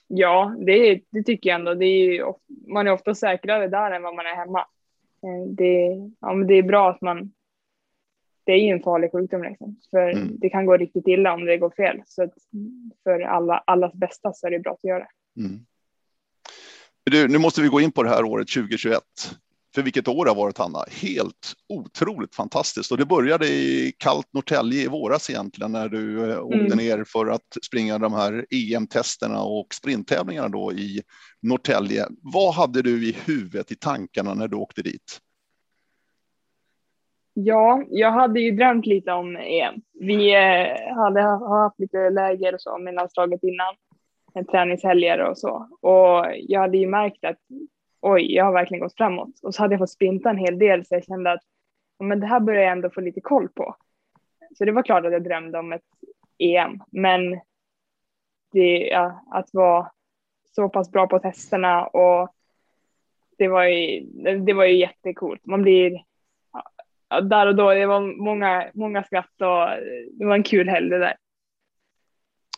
[0.08, 1.74] Ja, det, det tycker jag ändå.
[1.74, 2.34] Det är,
[2.68, 4.60] man är ofta säkrare där än vad man är hemma.
[5.24, 7.32] Eh, det, ja, men det är bra att man
[8.46, 9.76] det är ju en farlig sjukdom liksom.
[9.90, 10.40] För mm.
[10.40, 12.02] det kan gå riktigt illa om det går fel.
[12.06, 12.30] Så
[13.04, 15.42] för alla, allas bästa så är det bra att göra det.
[15.42, 15.66] Mm.
[17.04, 19.02] Du, nu måste vi gå in på det här året 2021.
[19.76, 20.86] För vilket år det har varit Hanna.
[21.02, 22.92] Helt otroligt fantastiskt.
[22.92, 26.78] Och det började i kallt Norrtälje i våras egentligen när du eh, åkte mm.
[26.78, 31.02] ner för att springa de här EM-testerna och sprinttävlingarna då i
[31.42, 32.06] Norrtälje.
[32.22, 35.20] Vad hade du i huvudet i tankarna när du åkte dit?
[37.38, 39.82] Ja, jag hade ju drömt lite om EM.
[39.94, 43.76] Vi eh, hade haft lite läger och så med landslaget innan,
[44.52, 45.68] träningshelger och så.
[45.82, 47.38] Och jag hade ju märkt att
[48.02, 49.40] oj, jag har verkligen gått framåt.
[49.44, 51.42] Och så hade jag fått sprinta en hel del så jag kände att
[52.00, 53.76] men det här börjar jag ändå få lite koll på.
[54.58, 55.82] Så det var klart att jag drömde om ett
[56.38, 57.32] EM, men
[58.52, 59.92] det, ja, att vara
[60.56, 62.30] så pass bra på testerna och
[63.38, 64.02] det var ju,
[64.46, 65.46] det var ju jättecoolt.
[65.46, 66.04] Man blir
[67.10, 71.00] där och då, det var många, många skratt och det var en kul helg det
[71.00, 71.16] där.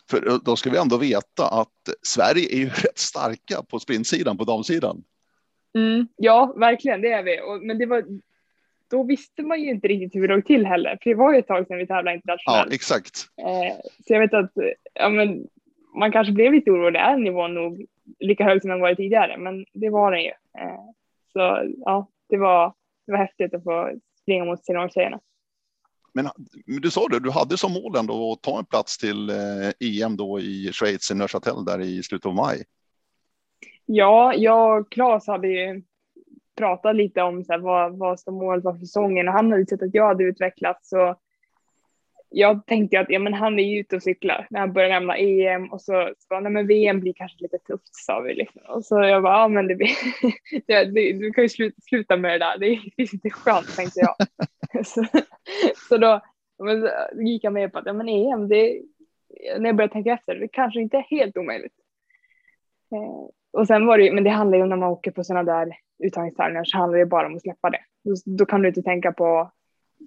[0.10, 4.44] För då ska vi ändå veta att Sverige är ju rätt starka på sprintsidan, på
[4.44, 5.04] damsidan.
[5.76, 7.42] Mm, ja, verkligen, det är vi.
[7.42, 8.04] Och, men det var,
[8.90, 11.40] då visste man ju inte riktigt hur vi låg till heller, för det var ju
[11.40, 12.68] ett tag sedan vi tävlade internationellt.
[12.70, 13.26] Ja, exakt.
[13.38, 13.76] Eh,
[14.08, 14.52] så jag vet att
[14.94, 15.48] ja, men,
[15.96, 17.86] man kanske blev lite orolig, är nivån nog
[18.20, 20.32] lika hög som den varit tidigare, men det var den ju.
[20.60, 20.80] Eh,
[21.34, 22.74] så ja, det var,
[23.06, 23.92] det var häftigt att få
[24.28, 25.20] springa mot seniortjejerna.
[26.14, 26.30] Men
[26.82, 29.36] du sa det, du hade som mål ändå att ta en plats till EM
[29.80, 32.64] eh, e då i Schweiz, i Neuchâtel där i slutet av maj.
[33.86, 35.84] Ja, jag och Claes hade ju
[36.58, 39.66] pratat lite om så här, vad, vad som målet var för säsongen och han hade
[39.66, 41.16] sett att jag hade utvecklats så
[42.30, 45.18] jag tänkte att ja, men han är ju ute och cyklar när han börjar lämna
[45.18, 48.62] EM och så, så nej, men VM blir kanske lite tufft sa vi liksom.
[48.68, 49.90] Och så jag bara, ja men det blir,
[50.68, 54.00] det, det, du kan ju sluta, sluta med det där, det är inte skönt tänkte
[54.00, 54.16] jag.
[54.86, 55.06] så,
[55.90, 56.22] så då
[56.64, 58.82] men, så gick jag med på att ja, men EM, det,
[59.60, 61.76] när jag började tänka efter, det kanske inte är helt omöjligt.
[62.92, 65.54] Eh, och sen var det men det handlar ju om när man åker på sådana
[65.54, 67.80] där uttagningstävlingar så handlar det bara om att släppa det.
[68.04, 69.52] Då, då kan du inte tänka på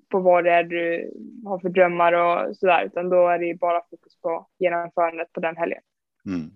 [0.08, 1.12] på vad det är du
[1.44, 5.56] har för drömmar och sådär, utan då är det bara fokus på genomförandet på den
[5.56, 5.82] helgen.
[6.26, 6.50] Mm.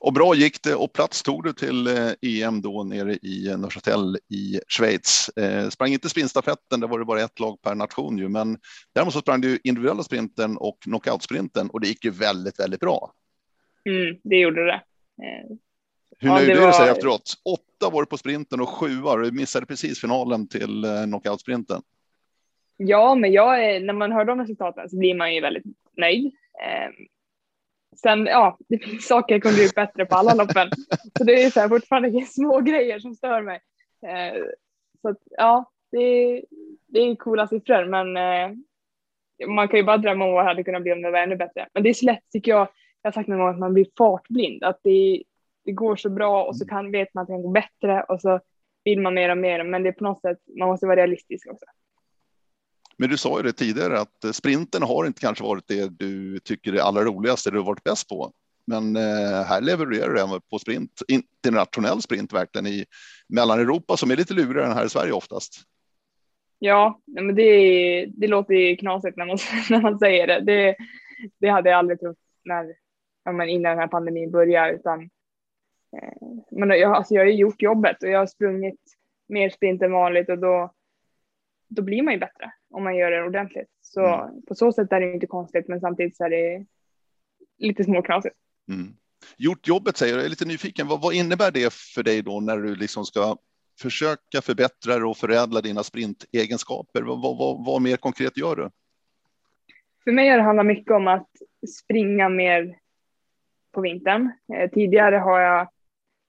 [0.00, 3.54] Och bra gick det och plats tog du till EM eh, e då nere i
[3.58, 5.28] Neuchâtel i Schweiz.
[5.36, 8.58] Eh, sprang inte sprintstafetten, där var det bara ett lag per nation ju, men
[8.94, 13.12] däremot så sprang du individuella sprinten och knockoutsprinten och det gick ju väldigt, väldigt bra.
[13.84, 14.82] Mm, det gjorde det.
[16.18, 16.88] Hur nöjd är du var...
[16.88, 17.34] efteråt?
[17.44, 21.82] Åtta var du på sprinten och sju var du missade precis finalen till knockout-sprinten.
[22.76, 25.64] Ja, men jag är, när man hör de resultaten så blir man ju väldigt
[25.96, 26.26] nöjd.
[26.62, 26.90] Eh,
[27.96, 30.68] sen, ja, det finns saker jag kunde gjort bättre på alla loppen.
[31.18, 33.60] Så det är så här, fortfarande små grejer som stör mig.
[34.06, 34.42] Eh,
[35.02, 36.42] så att, ja, det,
[36.86, 38.56] det är coola siffror, men eh,
[39.48, 41.36] man kan ju bara drömma om vad det hade kunnat bli om det var ännu
[41.36, 41.68] bättre.
[41.74, 42.68] Men det är så lätt tycker jag,
[43.02, 45.22] jag har sagt någon gång att man blir fartblind, att det,
[45.64, 48.20] det går så bra och så kan, vet man att det kan gå bättre och
[48.20, 48.40] så
[48.84, 51.50] vill man mer och mer, men det är på något sätt, man måste vara realistisk
[51.50, 51.66] också.
[52.98, 56.38] Men du sa ju det tidigare att eh, sprinten har inte kanske varit det du
[56.38, 58.32] tycker är allra roligast det du varit bäst på.
[58.66, 62.84] Men eh, här levererar du även på sprint, internationell sprint verkligen i
[63.28, 65.62] Mellaneuropa som är lite lurigare än här i Sverige oftast.
[66.58, 69.38] Ja, men det, det låter ju knasigt när man,
[69.70, 70.40] när man säger det.
[70.40, 70.76] det.
[71.40, 72.74] Det hade jag aldrig trott när,
[73.32, 75.02] men innan den här pandemin började, utan
[75.96, 78.80] eh, men jag, alltså jag har ju gjort jobbet och jag har sprungit
[79.28, 80.74] mer sprint än vanligt och då,
[81.68, 83.68] då blir man ju bättre om man gör det ordentligt.
[83.80, 84.42] Så mm.
[84.48, 86.66] på så sätt är det inte konstigt, men samtidigt så är det
[87.58, 88.36] lite småknasigt.
[88.68, 88.96] Mm.
[89.36, 90.88] Gjort jobbet säger du, jag är lite nyfiken.
[90.88, 93.36] Vad, vad, innebär det för dig då när du liksom ska
[93.80, 97.02] försöka förbättra och förädla dina sprintegenskaper?
[97.02, 98.70] Vad, vad, vad mer konkret gör du?
[100.04, 101.30] För mig har det handlat mycket om att
[101.80, 102.78] springa mer
[103.72, 104.32] på vintern.
[104.54, 105.68] Eh, tidigare har jag,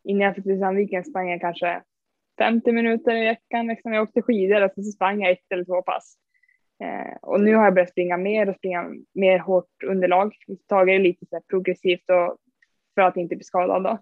[0.04, 1.82] innan jag flyttade till Sandviken, sprang jag kanske
[2.38, 3.68] 50 minuter i veckan.
[3.68, 3.94] Liksom.
[3.94, 6.18] Jag åkte skidor och så sprang jag ett eller två pass.
[6.84, 10.36] Eh, och nu har jag börjat springa mer och springa mer hårt underlag.
[10.68, 12.38] Tagit det lite så progressivt och
[12.96, 13.84] för att inte bli skadad.
[13.84, 14.00] Då.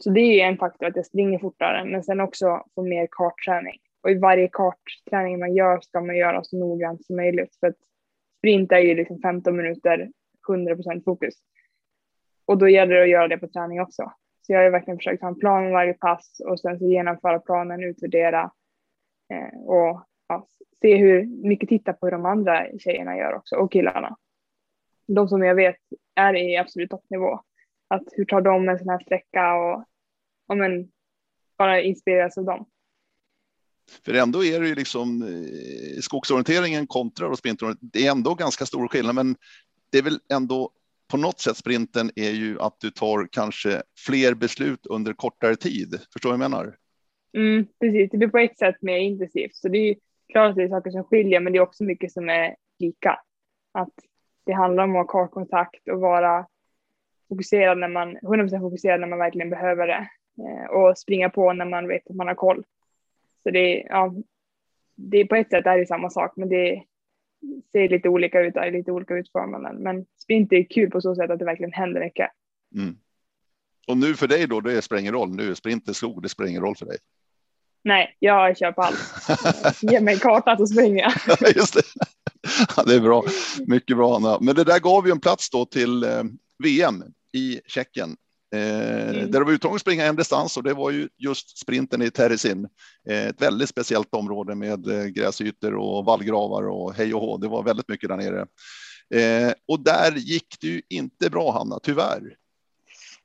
[0.00, 3.78] Så det är en faktor att jag springer fortare, men sen också få mer kartträning.
[4.02, 7.56] Och i varje kartträning man gör ska man göra så noggrant som möjligt.
[7.60, 7.76] För att
[8.38, 10.10] sprint är ju liksom 15 minuter,
[10.48, 11.34] 100% fokus.
[12.44, 14.12] Och då gäller det att göra det på träning också.
[14.42, 17.38] Så jag har verkligen försökt ha en plan med varje pass och sen så genomföra
[17.38, 18.50] planen, utvärdera
[19.30, 20.48] eh, och ja,
[20.82, 24.16] se hur mycket titta på hur de andra tjejerna gör också och killarna.
[25.06, 25.76] De som jag vet
[26.14, 27.40] är i absolut toppnivå.
[27.88, 29.84] Att hur tar de en sån här sträcka och,
[30.48, 30.88] och men,
[31.58, 32.66] bara inspireras av dem.
[34.04, 37.90] För ändå är det ju liksom eh, skogsorienteringen kontra och sprintorienteringen.
[37.92, 39.36] Det är ändå ganska stor skillnad, men
[39.90, 40.70] det är väl ändå
[41.10, 46.00] på något sätt sprinten är ju att du tar kanske fler beslut under kortare tid.
[46.12, 46.76] Förstår du vad jag menar?
[47.36, 49.56] Mm, precis, det blir på ett sätt mer intensivt.
[49.56, 49.96] Så det är
[50.32, 53.20] klart att det är saker som skiljer, men det är också mycket som är lika.
[53.72, 53.92] Att
[54.44, 56.46] det handlar om att ha kartkontakt och vara
[57.28, 60.08] fokuserad när man, 100% fokuserad när man verkligen behöver det.
[60.38, 62.64] Eh, och springa på när man vet att man har koll.
[63.42, 64.14] Så det är, ja,
[64.94, 66.82] det är på ett sätt är det samma sak, men det
[67.72, 69.76] ser lite olika ut, är lite olika utformanden.
[69.76, 72.30] Men sprint är kul på så sätt att det verkligen händer mycket.
[72.74, 72.96] Mm.
[73.88, 75.36] Och nu för dig då, det spelar ingen roll.
[75.36, 76.98] Nu är sprinten skog, det spelar ingen roll för dig.
[77.84, 78.98] Nej, jag kör på allt.
[79.82, 81.56] Ge mig en karta så springer jag.
[81.56, 81.82] Just det.
[82.76, 83.24] Ja, det är bra.
[83.66, 84.38] Mycket bra, Anna.
[84.40, 86.22] Men det där gav ju en plats då till eh,
[86.64, 88.16] VM i Tjeckien.
[88.54, 89.30] Eh, mm.
[89.30, 92.68] Där de var att springa en distans och det var ju just sprinten i Terezin.
[93.08, 97.36] Eh, ett väldigt speciellt område med gräsytor och vallgravar och hej och hå.
[97.36, 98.46] Det var väldigt mycket där nere.
[99.14, 102.36] Eh, och där gick det ju inte bra, Hanna, tyvärr.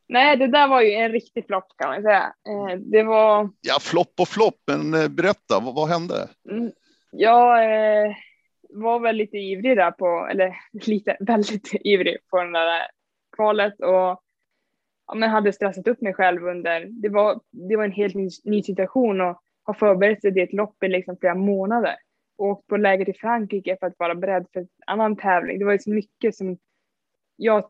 [0.10, 2.34] Nej, det där var ju en riktig flopp kan man säga.
[2.50, 3.50] Eh, det var.
[3.62, 6.30] Ja, flopp och flopp, men eh, berätta, vad, vad hände?
[6.52, 6.72] Mm,
[7.12, 8.16] jag eh,
[8.70, 10.56] var väl lite ivrig där på, eller
[10.88, 12.88] lite väldigt ivrig på den där
[13.36, 14.24] kvalet och
[15.08, 16.86] ja, men hade stressat upp mig själv under.
[16.90, 20.54] Det var, det var en helt ny, ny situation och har förberett sig till ett
[20.54, 21.96] lopp i liksom flera månader
[22.38, 25.60] och åkt på läger till Frankrike för att vara beredd för en annan tävling.
[25.60, 26.58] Det var så mycket som
[27.36, 27.70] jag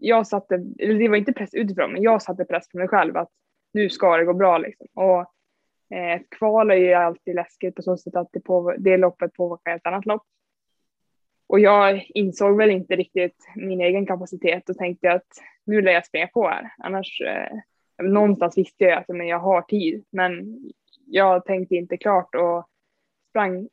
[0.00, 3.16] jag satte, eller det var inte press utifrån, men jag satte press på mig själv
[3.16, 3.28] att
[3.72, 4.86] nu ska det gå bra liksom.
[4.94, 5.20] Och
[5.96, 9.34] eh, ett kval är ju alltid läskigt på så sätt att det, på, det loppet
[9.34, 10.22] påverkar ett annat lopp.
[11.46, 15.26] Och jag insåg väl inte riktigt min egen kapacitet och tänkte att
[15.64, 16.72] nu lär jag springa på här.
[16.78, 17.56] Annars, eh,
[18.02, 20.58] någonstans visste jag att men jag har tid, men
[21.06, 22.68] jag tänkte inte klart och
[23.30, 23.68] sprang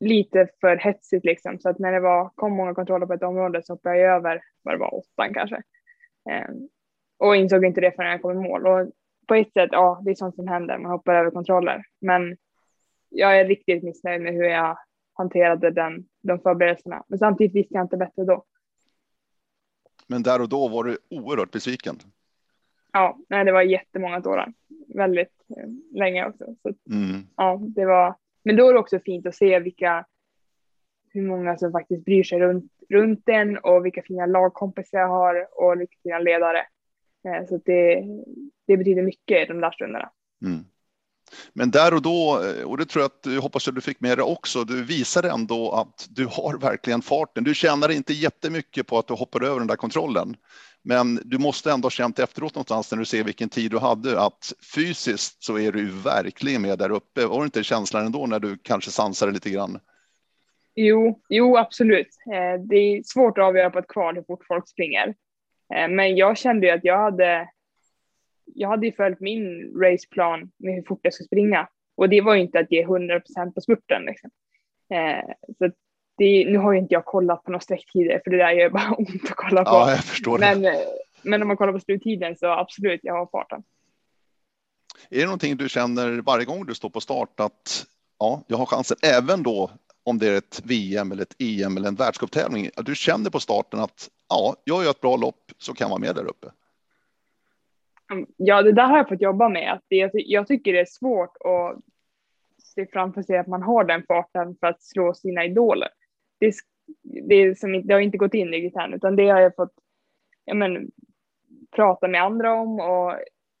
[0.00, 1.58] lite för hetsigt liksom.
[1.58, 4.42] Så att när det var, kom många kontroller på ett område så hoppade jag över
[4.62, 5.56] vad det var, åttan kanske.
[6.30, 6.48] Eh,
[7.18, 8.66] och insåg inte det förrän jag kom i mål.
[8.66, 8.90] Och
[9.26, 11.84] på ett sätt, ja, det är sånt som händer, man hoppar över kontroller.
[12.00, 12.36] Men
[13.08, 14.78] jag är riktigt missnöjd med hur jag
[15.12, 17.04] hanterade den, de förberedelserna.
[17.08, 18.44] Men samtidigt visste jag inte bättre då.
[20.06, 21.96] Men där och då var du oerhört besviken.
[22.92, 24.52] Ja, nej, det var jättemånga tårar.
[24.94, 26.44] Väldigt eh, länge också.
[26.62, 27.26] Så, mm.
[27.36, 28.14] ja, det var,
[28.46, 30.06] men då är det också fint att se vilka,
[31.08, 35.48] hur många som faktiskt bryr sig runt, runt den och vilka fina lagkompisar jag har
[35.52, 36.58] och vilka fina ledare.
[37.28, 38.04] Eh, så det,
[38.66, 40.10] det betyder mycket de där stunderna.
[40.42, 40.64] Mm.
[41.52, 44.00] Men där och då, eh, och det tror jag att du hoppas att du fick
[44.00, 47.44] med dig också, du visade ändå att du har verkligen farten.
[47.44, 50.36] Du tjänar inte jättemycket på att du hoppar över den där kontrollen.
[50.88, 54.20] Men du måste ändå ha känt efteråt någonstans när du ser vilken tid du hade
[54.20, 57.26] att fysiskt så är du verkligen med där uppe.
[57.26, 59.78] Var det inte känslan ändå när du kanske sansade lite grann?
[60.74, 62.08] Jo, jo absolut.
[62.32, 65.14] Eh, det är svårt att avgöra på ett kval hur fort folk springer.
[65.74, 67.48] Eh, men jag kände ju att jag hade
[68.54, 72.34] jag hade ju följt min raceplan med hur fort jag skulle springa och det var
[72.34, 74.02] ju inte att ge 100 procent på spurten.
[74.04, 74.30] Liksom.
[74.90, 75.70] Eh, så
[76.16, 78.94] det, nu har ju inte jag kollat på några sträcktider för det där gör bara
[78.98, 79.70] ont att kolla på.
[79.70, 80.86] Ja, jag förstår men, det.
[81.22, 83.62] men om man kollar på sluttiden så absolut, jag har farten.
[85.10, 87.86] Är det någonting du känner varje gång du står på start att
[88.18, 89.70] ja, jag har chansen, även då
[90.04, 93.80] om det är ett VM eller ett EM eller en världscuptävling, du känner på starten
[93.80, 96.46] att ja, jag gör ett bra lopp så kan vara med där uppe?
[98.36, 99.72] Ja, det där har jag fått jobba med.
[99.72, 101.78] Att det, jag tycker det är svårt att
[102.62, 105.88] se framför sig att man har den farten för att slå sina idoler.
[106.38, 106.54] Det,
[107.02, 109.74] det, som, det har inte gått in riktigt än, utan det har jag fått
[110.44, 110.90] ja, men,
[111.70, 113.14] prata med andra om och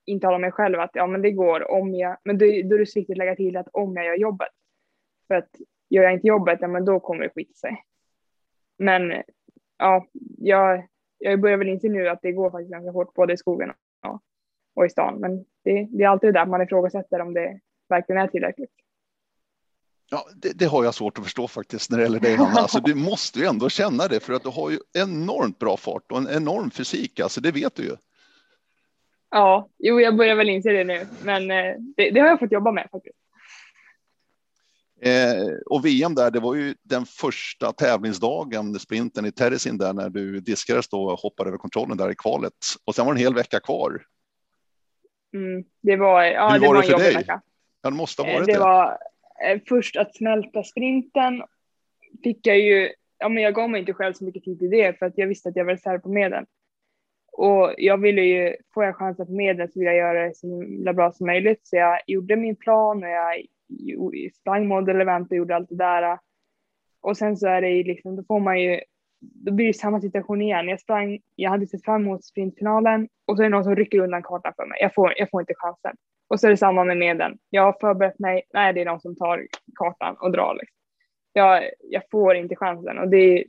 [0.04, 2.86] intala mig själv att ja, men det går om jag, men då, då är det
[2.86, 4.48] så viktigt att lägga till att om jag gör jobbet.
[5.28, 5.50] För att
[5.88, 7.82] gör jag inte jobbet, ja, men då kommer det skita sig.
[8.78, 9.22] Men
[9.78, 10.06] ja,
[10.38, 10.86] jag,
[11.18, 13.70] jag börjar väl inse nu att det går faktiskt ganska hårt både i skogen
[14.06, 14.22] och
[14.76, 15.20] och i stan.
[15.20, 18.70] Men det, det är alltid det där man ifrågasätter om det verkligen är tillräckligt.
[20.10, 22.60] Ja, det, det, har jag svårt att förstå faktiskt när det gäller dig Hanna.
[22.60, 26.12] Alltså, du måste ju ändå känna det för att du har ju enormt bra fart
[26.12, 27.20] och en enorm fysik.
[27.20, 27.96] Alltså, det vet du ju.
[29.30, 32.52] Ja, jo, jag börjar väl inse det nu, men eh, det, det har jag fått
[32.52, 33.16] jobba med faktiskt.
[35.02, 40.10] Eh, och VM där, det var ju den första tävlingsdagen, sprinten i Terresin där när
[40.10, 42.52] du diskades då och hoppade över kontrollen där i kvalet.
[42.84, 44.02] Och sen var det en hel vecka kvar.
[45.34, 47.14] Mm, det var, ja, Hur det var, var det för dig?
[47.14, 47.40] Vecka.
[47.82, 48.52] Ja, det måste ha varit det.
[48.52, 48.96] Det var eh,
[49.44, 51.42] Eh, först att smälta sprinten
[52.22, 54.98] fick jag ju, ja men jag gav mig inte själv så mycket tid till det
[54.98, 56.44] för att jag visste att jag var reserv på medel.
[57.32, 60.46] Och jag ville ju, får jag chansen på medel så vill jag göra det så
[60.46, 61.60] himla bra som möjligt.
[61.62, 63.46] Så jag gjorde min plan och jag
[64.34, 66.18] sprang model event och gjorde allt det där.
[67.00, 68.80] Och sen så är det ju liksom, då får man ju
[69.20, 70.68] då blir det samma situation igen.
[70.68, 73.98] Jag sprang, jag hade sett fram emot sprintfinalen och så är det någon som rycker
[73.98, 74.78] undan kartan för mig.
[74.80, 75.96] Jag får, jag får inte chansen.
[76.28, 77.38] Och så är det samma med medlen.
[77.50, 78.42] Jag har förberett mig.
[78.52, 80.54] Nej, det är någon som tar kartan och drar.
[80.54, 80.76] Liksom.
[81.32, 83.44] Jag, jag får inte chansen och det är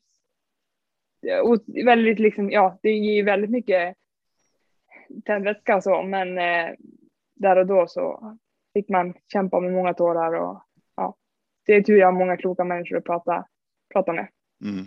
[1.43, 3.95] och väldigt liksom, ja, det ger väldigt mycket
[5.25, 6.69] tändvätska och så, men eh,
[7.35, 8.37] där och då så
[8.73, 10.63] fick man kämpa med många tårar och
[10.95, 11.15] ja,
[11.65, 13.45] det är tur jag har många kloka människor att prata,
[13.93, 14.27] prata med.
[14.63, 14.85] Mm.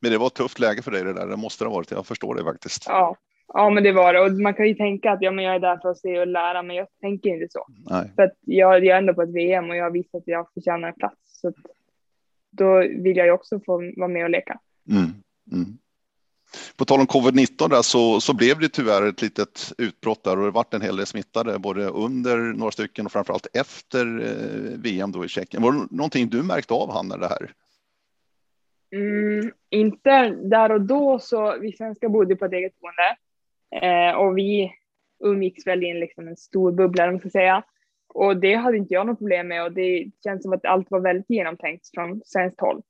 [0.00, 1.26] Men det var ett tufft läge för dig det där.
[1.26, 1.90] Det måste det ha varit.
[1.90, 2.84] Jag förstår det faktiskt.
[2.88, 3.16] Ja,
[3.48, 4.20] ja, men det var det.
[4.20, 6.26] Och man kan ju tänka att ja, men jag är där för att se och
[6.26, 7.66] lära, men jag tänker inte så.
[7.90, 8.10] Nej.
[8.16, 10.46] För att jag, jag är ändå på ett VM och jag har visat att jag
[10.54, 11.16] förtjänar en plats.
[11.40, 11.52] Så
[12.50, 14.58] då vill jag ju också få vara med och leka.
[14.90, 15.10] Mm.
[15.52, 15.78] Mm.
[16.76, 20.44] På tal om covid-19 där så, så blev det tyvärr ett litet utbrott där och
[20.44, 25.12] det varit en hel del smittade både under några stycken och framförallt efter eh, VM
[25.12, 25.62] då i Tjeckien.
[25.62, 27.52] Var det någonting du märkte av Hanna det här?
[28.92, 33.16] Mm, inte där och då så, vi svenskar bodde på ett eget boende
[33.70, 34.72] eh, och vi
[35.24, 37.64] umgicks väl i en, liksom en stor bubbla, om man ska säga.
[38.14, 41.00] Och det hade inte jag något problem med och det känns som att allt var
[41.00, 42.82] väldigt genomtänkt från svenskt håll.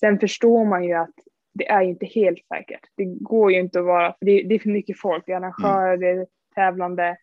[0.00, 1.14] Sen förstår man ju att
[1.54, 2.80] det är inte helt säkert.
[2.96, 5.36] Det går ju inte att vara, för det, det är för mycket folk, det är
[5.36, 6.00] arrangörer, mm.
[6.00, 7.16] det är tävlande.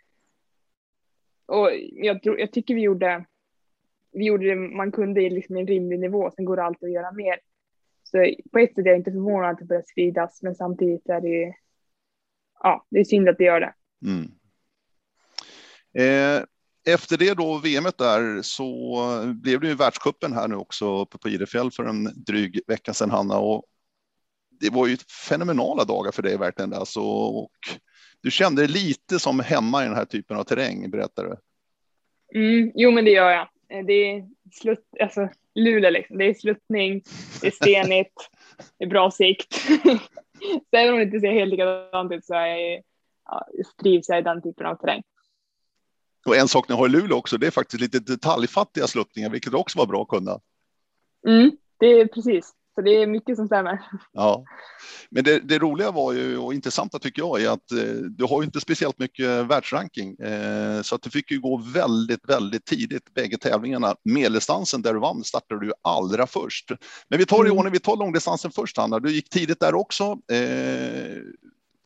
[1.45, 3.25] Och jag, tror, jag tycker vi gjorde,
[4.11, 6.93] vi gjorde det man kunde i liksom en rimlig nivå, sen går det alltid att
[6.93, 7.39] göra mer.
[8.03, 11.21] Så på ett sätt är jag inte förvånad att det börjar spridas, men samtidigt är
[11.21, 11.55] det
[12.63, 13.73] ja, det är synd att det gör det.
[14.05, 14.31] Mm.
[15.97, 16.43] Eh,
[16.87, 21.29] efter det då, VMet där, så blev det ju världskuppen här nu också uppe på
[21.29, 23.37] Idefjäll för en dryg vecka sedan, Hanna.
[23.37, 23.65] Och
[24.59, 24.97] det var ju
[25.27, 26.73] fenomenala dagar för dig verkligen.
[26.73, 27.51] Alltså, och
[28.21, 31.35] du kände dig lite som hemma i den här typen av terräng, berättar du.
[32.39, 33.47] Mm, jo, men det gör jag.
[33.85, 36.17] Det är slut, alltså, Luleå liksom.
[36.17, 37.03] Det är sluttning,
[37.41, 38.29] det är stenigt,
[38.77, 39.61] det är bra sikt.
[40.69, 42.83] så även om det inte ser helt likadant ut så är jag,
[43.25, 43.47] ja,
[43.81, 45.03] trivs jag i den typen av terräng.
[46.25, 49.53] Och en sak ni har i Luleå också, det är faktiskt lite detaljfattiga sluttningar, vilket
[49.53, 50.39] också var bra att kunna.
[51.27, 52.54] Mm, det är precis.
[52.75, 53.79] Så det är mycket som stämmer.
[54.13, 54.45] Ja,
[55.09, 58.41] men det, det, roliga var ju och intressanta tycker jag är att eh, du har
[58.41, 63.13] ju inte speciellt mycket världsranking eh, så att du fick ju gå väldigt, väldigt tidigt
[63.13, 63.95] bägge tävlingarna.
[64.03, 66.71] Medeldistansen där du vann startade du allra först.
[67.09, 67.57] Men vi tar i mm.
[67.57, 68.99] ordning, vi tar långdistansen först Hanna.
[68.99, 70.03] Du gick tidigt där också.
[70.31, 71.17] Eh,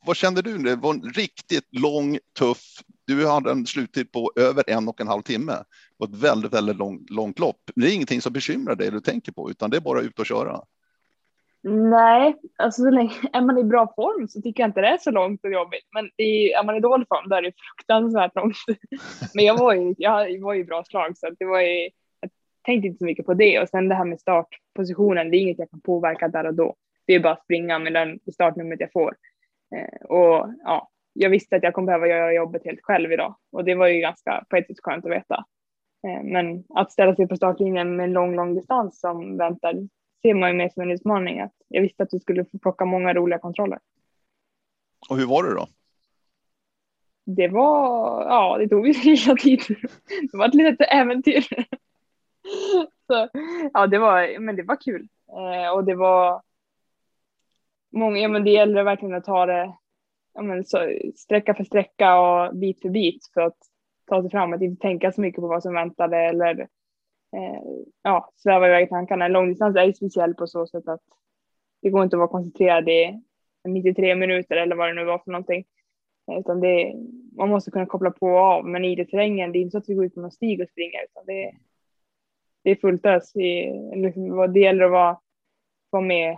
[0.06, 0.58] vad kände du?
[0.58, 2.64] Det var en riktigt lång, tuff.
[3.08, 5.64] Du hade en sluttid på över en och en halv timme
[5.98, 7.72] och ett väldigt, väldigt lång, långt lopp.
[7.76, 10.26] Det är ingenting som bekymrar dig eller tänker på, utan det är bara ut och
[10.26, 10.62] köra.
[11.62, 14.98] Nej, alltså så länge är man i bra form så tycker jag inte det är
[14.98, 15.88] så långt och jobbigt.
[15.94, 18.56] Men är, är man i dålig form då är det fruktansvärt långt.
[19.34, 21.90] Men jag var ju, jag var ju bra slag så det var ju,
[22.22, 22.32] jag
[22.62, 23.60] tänkte inte så mycket på det.
[23.60, 26.76] Och sen det här med startpositionen, det är inget jag kan påverka där och då.
[27.08, 29.16] Det är bara att springa med den startnumret jag får.
[29.76, 33.66] Eh, och ja, jag visste att jag kommer behöva göra jobbet helt själv idag och
[33.66, 35.46] det var ju ganska på ett sätt skönt att veta.
[36.08, 39.74] Eh, men att ställa sig på startlinjen med en lång, lång distans som väntar
[40.22, 41.40] ser man ju mer som en utmaning.
[41.40, 43.80] Att jag visste att du skulle få plocka många roliga kontroller.
[45.10, 45.68] Och hur var det då?
[47.26, 49.78] Det var, ja, det tog ju hela tiden.
[50.32, 51.46] Det var ett litet äventyr.
[53.08, 53.30] Så,
[53.74, 55.08] ja, det var, men det var kul.
[55.30, 56.42] Eh, och det var
[57.92, 59.74] många, ja men det gäller verkligen att ta det
[60.34, 63.58] ja, men så, sträcka för sträcka och bit för bit för att
[64.06, 66.68] ta sig fram, att inte tänka så mycket på vad som väntade eller
[67.32, 67.62] eh,
[68.04, 69.28] ja, sväva iväg tankarna.
[69.28, 71.02] Långdistans är ju speciell på så sätt att
[71.82, 73.22] det går inte att vara koncentrerad i
[73.68, 75.66] 93 minuter eller vad det nu var för någonting.
[76.32, 76.94] Utan det,
[77.38, 79.78] man måste kunna koppla på och av, men i det terrängen, det är inte så
[79.78, 81.52] att vi går ut på någon stig och springer, utan det,
[82.64, 83.36] det är fullt ös.
[83.96, 85.20] Liksom, det gäller att vara,
[85.90, 86.38] vara med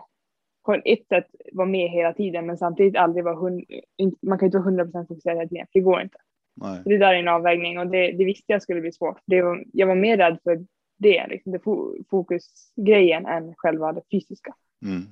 [0.65, 3.65] på ett sätt vara med hela tiden, men samtidigt aldrig vara hund,
[4.21, 6.17] man kan inte vara hundra procent fokuserad hela tiden, för det går inte.
[6.55, 6.81] Nej.
[6.85, 9.19] Det där är en avvägning och det, det visste jag skulle bli svårt.
[9.25, 10.65] Det var, jag var mer rädd för
[11.01, 11.59] det, liksom det
[12.09, 14.53] fokusgrejen än själva det fysiska.
[14.85, 15.07] Mm.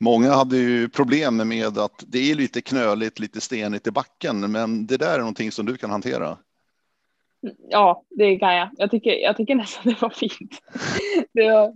[0.00, 4.86] Många hade ju problem med att det är lite knöligt, lite stenigt i backen, men
[4.86, 6.38] det där är någonting som du kan hantera.
[7.68, 8.68] Ja, det kan jag.
[8.76, 10.62] Jag tycker, jag tycker nästan det var fint.
[11.32, 11.72] Det var,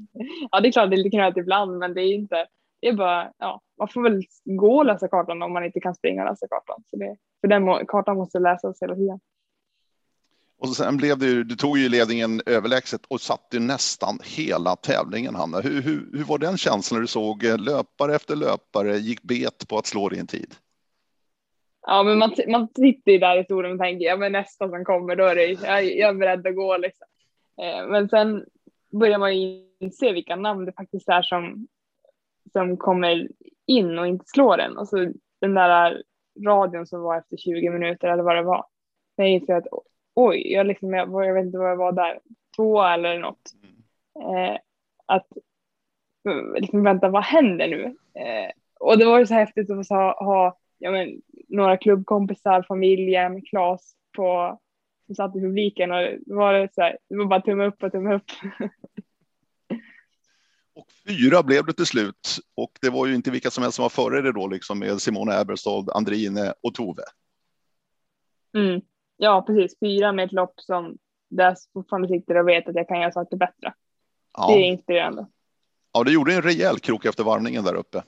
[0.51, 2.47] ja, det är klart det är lite knöligt ibland, men det är inte.
[2.81, 5.95] Det är bara, ja, man får väl gå och läsa kartan om man inte kan
[5.95, 6.83] springa och läsa kartan.
[6.91, 9.21] Så det, för den kartan måste läsas hela tiden.
[10.61, 15.35] Och sen blev det ju, du tog ju ledningen överlägset och satte nästan hela tävlingen,
[15.35, 15.61] Hanna.
[15.61, 19.69] Hur, hur, hur var den känslan när du såg eh, löpare efter löpare gick bet
[19.69, 20.55] på att slå din tid?
[21.87, 24.85] Ja, men man, man sitter ju där i stolen och tänker, ja men nästa som
[24.85, 27.07] kommer, då är det, jag, jag är beredd att gå liksom.
[27.63, 28.45] Eh, men sen
[28.93, 31.69] börjar man ju inse vilka namn det faktiskt är som,
[32.53, 33.29] som kommer
[33.67, 34.79] in och inte slår en.
[34.79, 36.03] Och så den där
[36.47, 38.67] radion som var efter 20 minuter eller vad det var.
[39.17, 39.67] Jag inser att
[40.15, 42.21] oj, jag, liksom, jag, jag vet inte vad jag var där,
[42.57, 43.55] två eller något.
[44.21, 44.57] Eh,
[45.07, 45.27] att
[46.55, 47.85] liksom, vänta, vad händer nu?
[48.21, 48.51] Eh,
[48.81, 53.95] och det var ju så häftigt att ha, ha ja, men, några klubbkompisar, familjen, Klas
[54.17, 54.59] på,
[55.07, 57.93] som satt i publiken och det var, så här, det var bara tumme upp och
[57.93, 58.31] tumme upp.
[60.75, 63.83] Och fyra blev det till slut och det var ju inte vilka som helst som
[63.83, 67.03] var före det då liksom med Simona Eberstad, Andrine och Tove.
[68.55, 68.81] Mm.
[69.23, 69.79] Ja, precis.
[69.81, 70.99] Fyra med ett lopp som
[71.29, 73.73] där jag fortfarande sitter och vet att jag kan göra saker bättre.
[74.33, 74.47] Ja.
[74.47, 75.27] Det är inspirerande.
[75.93, 78.03] Ja, du gjorde en rejäl krok efter varvningen där uppe.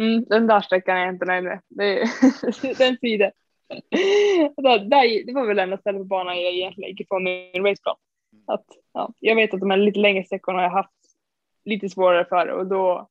[0.00, 1.60] Mm, den där sträckan är jag inte nöjd med.
[1.68, 1.94] Det,
[2.78, 3.30] den sidan.
[4.90, 7.96] det, det var väl enda stället på banan jag egentligen gick ifrån min raceplan.
[8.46, 10.90] Att, ja, jag vet att de här lite längre sträckorna har jag haft
[11.64, 13.08] lite svårare för och då,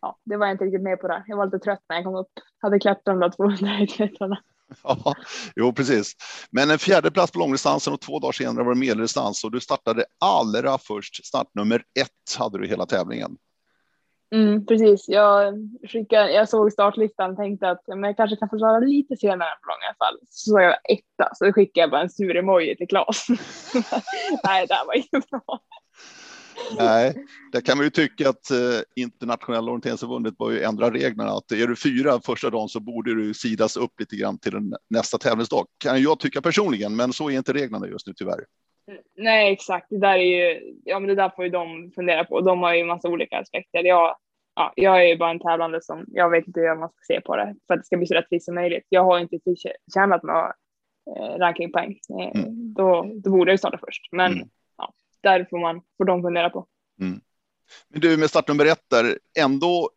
[0.00, 1.24] ja, det var jag inte riktigt med på där.
[1.26, 2.32] Jag var lite trött när jag kom upp.
[2.58, 4.42] Hade klättrat de där 200 metrarna.
[4.84, 5.14] Ja,
[5.56, 6.12] jo, precis.
[6.50, 9.60] Men en fjärde plats på långdistansen och två dagar senare var det medeldistans och du
[9.60, 11.26] startade allra först.
[11.26, 13.36] Startnummer ett hade du hela tävlingen.
[14.34, 15.08] Mm, precis.
[15.08, 15.54] Jag,
[15.88, 19.50] skickade, jag såg startlistan och tänkte att men jag kanske kan få köra lite senare
[19.62, 20.18] på långa fall.
[20.30, 23.26] Så såg jag etta, så skickade jag bara en sur emoji till Klas.
[24.44, 25.60] Nej, det här var inte bra.
[26.78, 27.14] Nej,
[27.52, 31.30] det kan man ju tycka att eh, internationella orienteringsförbundet bör ju ändra reglerna.
[31.30, 35.18] Att är du fyra första dagen så borde du sidas upp lite grann till nästa
[35.18, 35.66] tävlingsdag.
[35.78, 38.44] Kan jag tycka personligen, men så är inte reglerna just nu tyvärr.
[39.16, 39.86] Nej, exakt.
[39.90, 42.40] Det där är ju, ja, men det där får ju de fundera på.
[42.40, 43.84] De har ju massa olika aspekter.
[43.84, 44.16] Jag,
[44.54, 47.20] ja, jag är ju bara en tävlande som jag vet inte hur man ska se
[47.20, 48.84] på det för att det ska bli så rättvist som möjligt.
[48.88, 49.38] Jag har inte
[49.94, 50.52] tjänat några
[51.16, 51.98] eh, rankingpoäng.
[52.20, 52.74] Eh, mm.
[52.74, 54.48] då, då borde jag starta först, men mm
[55.28, 56.66] där får, man, får de fundera på.
[57.00, 57.20] Mm.
[57.88, 59.90] Men du med startnummer ett där, ändå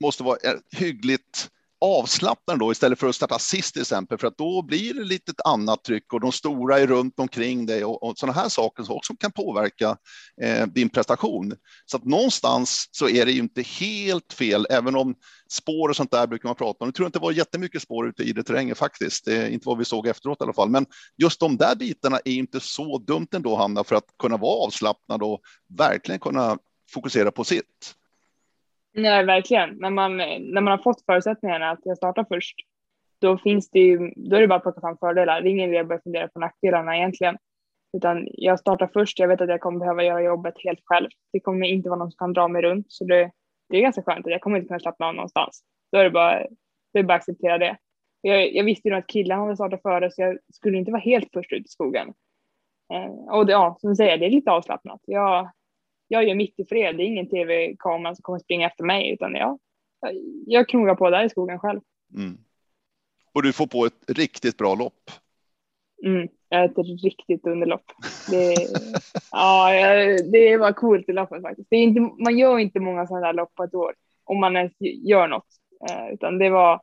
[0.00, 0.38] måste vara
[0.76, 5.04] hyggligt avslappnande då istället för att starta sist till exempel, för att då blir det
[5.04, 8.48] lite ett annat tryck och de stora är runt omkring dig och, och sådana här
[8.48, 9.96] saker som också kan påverka
[10.42, 11.52] eh, din prestation.
[11.86, 15.14] Så att någonstans så är det ju inte helt fel, även om
[15.52, 16.88] spår och sånt där brukar man prata om.
[16.88, 19.68] Jag tror inte det var jättemycket spår ute i det terrängen faktiskt, det är inte
[19.68, 20.70] vad vi såg efteråt i alla fall.
[20.70, 24.66] Men just de där bitarna är inte så dumt ändå, Hanna, för att kunna vara
[24.66, 25.40] avslappnad och
[25.78, 26.58] verkligen kunna
[26.94, 27.94] fokusera på sitt.
[28.92, 29.76] Nej, verkligen.
[29.76, 32.56] När man, när man har fått förutsättningarna att jag startar först,
[33.20, 35.40] då finns det ju, då är det bara att plocka fram fördelar.
[35.40, 37.38] Det är ingen idé att börja fundera på nackdelarna egentligen.
[37.92, 41.08] Utan jag startar först, jag vet att jag kommer behöva göra jobbet helt själv.
[41.32, 43.30] Det kommer inte vara någon som kan dra mig runt, så det,
[43.68, 44.26] det är ganska skönt.
[44.26, 45.62] att Jag kommer inte kunna slappna av någonstans.
[45.92, 46.46] Då är det bara,
[46.92, 47.76] det är bara att acceptera det.
[48.20, 51.28] Jag, jag visste ju att killarna hade startat före, så jag skulle inte vara helt
[51.32, 52.14] först ut i skogen.
[52.92, 55.00] Eh, och det, ja, som du säger, det är lite avslappnat.
[55.06, 55.50] Jag,
[56.12, 59.34] jag gör mitt i fred, det är ingen tv-kamera som kommer springa efter mig, utan
[59.34, 59.58] jag,
[60.46, 61.80] jag knogar på där i skogen själv.
[62.16, 62.38] Mm.
[63.32, 65.10] Och du får på ett riktigt bra lopp.
[66.04, 67.84] Mm, ett riktigt underlopp.
[68.30, 68.54] Det,
[69.30, 69.70] ja,
[70.32, 71.70] det var coolt i loppet faktiskt.
[71.70, 73.94] Det är inte, man gör inte många sådana där lopp på ett år
[74.24, 75.48] om man ens gör något,
[75.90, 76.80] eh, utan det var.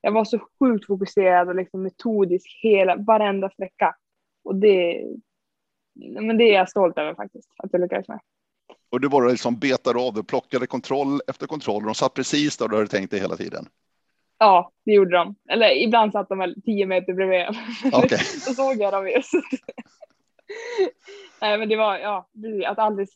[0.00, 3.94] Jag var så sjukt fokuserad och liksom metodisk hela varenda sträcka
[4.44, 5.04] och det.
[5.94, 8.20] Men det är jag stolt över faktiskt att jag lyckades med.
[8.90, 11.84] Och du bara liksom betade av, du plockade kontroll efter kontroll.
[11.84, 13.66] De satt precis där du hade tänkt dig hela tiden.
[14.38, 15.34] Ja, det gjorde de.
[15.48, 17.46] Eller ibland satt de väl tio meter bredvid.
[18.04, 18.18] Okay.
[18.46, 19.32] Då såg jag dem just.
[21.40, 22.28] Nej, men det var ja,
[22.66, 23.08] att aldrig,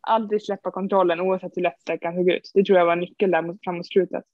[0.00, 2.50] aldrig släppa kontrollen oavsett hur lätt sträckan såg ut.
[2.54, 4.24] Det tror jag var nyckeln där mot, slutet.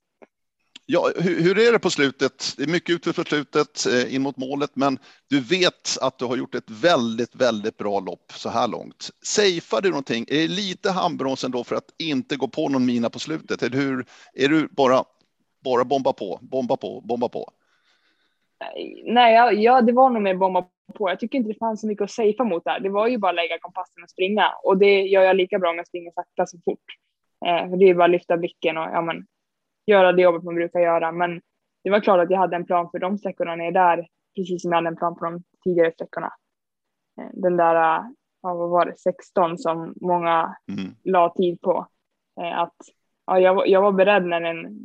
[0.87, 2.53] Ja, hur, hur, är det på slutet?
[2.57, 6.25] Det är mycket utför för slutet eh, in mot målet, men du vet att du
[6.25, 9.09] har gjort ett väldigt, väldigt bra lopp så här långt.
[9.25, 10.25] Safear du någonting?
[10.27, 13.63] Är det lite handbroms ändå för att inte gå på någon mina på slutet?
[13.63, 14.05] Eller hur?
[14.33, 15.03] Är du bara
[15.63, 17.51] bara bomba på, bomba på, bomba på?
[19.05, 20.65] Nej, ja, ja, det var nog mer bomba
[20.95, 21.09] på.
[21.09, 22.79] Jag tycker inte det fanns så mycket att safea mot där.
[22.79, 25.69] Det var ju bara att lägga kompassen och springa och det gör jag lika bra
[25.69, 26.85] om jag springer sakta så fort.
[27.45, 29.25] Eh, det är bara att lyfta blicken och ja, men,
[29.85, 31.11] göra det jobbet man brukar göra.
[31.11, 31.41] Men
[31.83, 34.71] det var klart att jag hade en plan för de sträckorna ner där, precis som
[34.71, 36.33] jag hade en plan på de tidigare sträckorna.
[37.21, 37.75] Eh, den där,
[38.41, 40.95] ja, vad var det, 16 som många mm.
[41.03, 41.87] la tid på.
[42.41, 42.75] Eh, att
[43.25, 44.79] ja, jag, jag var beredd när den,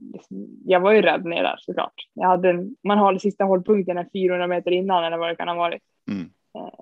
[0.65, 1.95] jag var ju rädd ner där såklart.
[2.15, 5.49] Jag hade en, man har den sista hållpunkten 400 meter innan eller vad det kan
[5.49, 5.83] ha varit.
[6.11, 6.31] Mm.
[6.55, 6.75] Eh,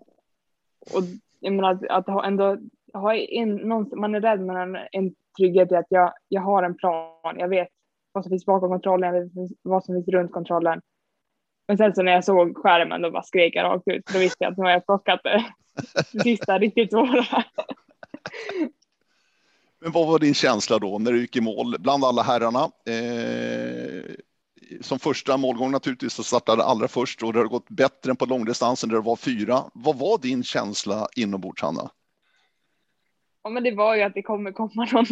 [0.96, 1.02] och
[1.40, 2.58] jag menar att, att ha ändå
[2.92, 6.76] ha en, någon, man är rädd men en trygghet i att jag, jag har en
[6.76, 7.38] plan.
[7.38, 7.68] Jag vet
[8.12, 10.80] vad som finns bakom kontrollen, jag vet vad som finns runt kontrollen.
[11.68, 14.06] Men sen så när jag såg skärmen då bara skrek jag rakt ut.
[14.12, 15.44] Då visste jag att nu har jag plockat det,
[16.12, 17.44] det sista riktigt svåra.
[19.80, 22.70] Men vad var din känsla då när du gick i mål bland alla herrarna?
[22.86, 24.14] Eh,
[24.80, 28.26] som första målgång naturligtvis så startade allra först och det har gått bättre än på
[28.26, 29.64] långdistansen där det var fyra.
[29.74, 31.90] Vad var din känsla inombords Hanna?
[33.48, 35.04] Ja, men det var ju att det kommer komma någon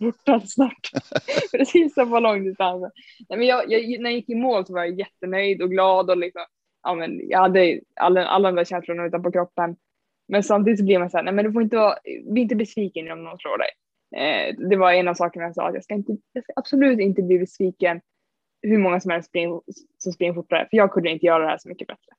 [0.00, 0.90] bort snart.
[1.52, 2.90] Precis som på långdistansen.
[3.28, 6.10] Nej, men jag, jag, när jag gick i mål så var jag jättenöjd och glad
[6.10, 6.42] och liksom,
[6.82, 9.76] ja, men jag hade alla, alla de där känslorna utanpå kroppen.
[10.28, 11.94] Men samtidigt så blir man så här, nej men du får inte vara,
[12.24, 13.70] bli inte besviken om någon slår dig.
[14.16, 17.00] Eh, det var en av sakerna jag sa att jag ska, inte, jag ska absolut
[17.00, 18.00] inte bli besviken
[18.62, 19.60] hur många som helst spring,
[19.98, 22.14] som springer fortare, för jag kunde inte göra det här så mycket bättre.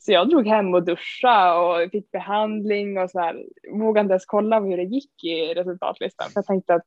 [0.00, 4.26] Så jag drog hem och duscha och fick behandling och så här, vågade inte ens
[4.26, 6.82] kolla hur det gick i resultatlistan, för jag tänkte att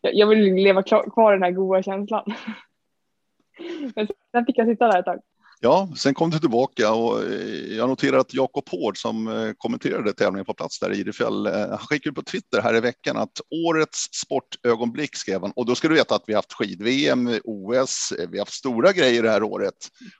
[0.00, 2.24] jag, jag vill leva kvar den här goda känslan.
[3.94, 5.20] Men sen fick jag sitta där ett tag.
[5.64, 10.12] Ja, sen kom du tillbaka och eh, jag noterar att Jakob Hård som eh, kommenterade
[10.12, 13.40] tävlingen på plats där i Idefjäll, eh, han skickade på Twitter här i veckan att
[13.66, 18.38] årets sportögonblick skrev han och då ska du veta att vi haft skid-VM, OS, vi
[18.38, 19.74] har haft stora grejer det här året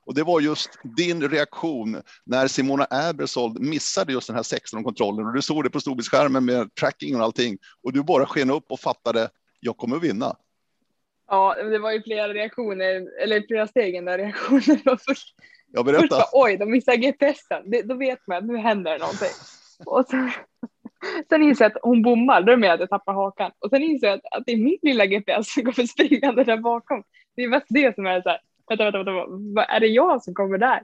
[0.07, 5.27] och det var just din reaktion när Simona Ebersold missade just den här 16 kontrollen
[5.27, 8.65] och du såg det på storbildsskärmen med tracking och allting och du bara sken upp
[8.69, 9.29] och fattade
[9.61, 10.37] jag kommer vinna.
[11.33, 15.35] Ja, det var ju flera reaktioner, eller flera steg där reaktioner var först.
[15.73, 16.01] Jag berättar.
[16.01, 17.71] Först bara, oj, de missar GPSen.
[17.71, 19.29] Det, då vet man att nu händer någonting.
[19.87, 20.31] Och sen,
[21.29, 23.53] sen inser jag att hon bommar, då är med att jag tappar hakan.
[23.59, 26.57] Och sen inser jag att, att det är min lilla GPS som kommer springande där
[26.57, 27.03] bakom.
[27.37, 30.23] Det är mest det som är så här, vänta, vänta, vänta, vad, är det jag
[30.23, 30.83] som kommer där?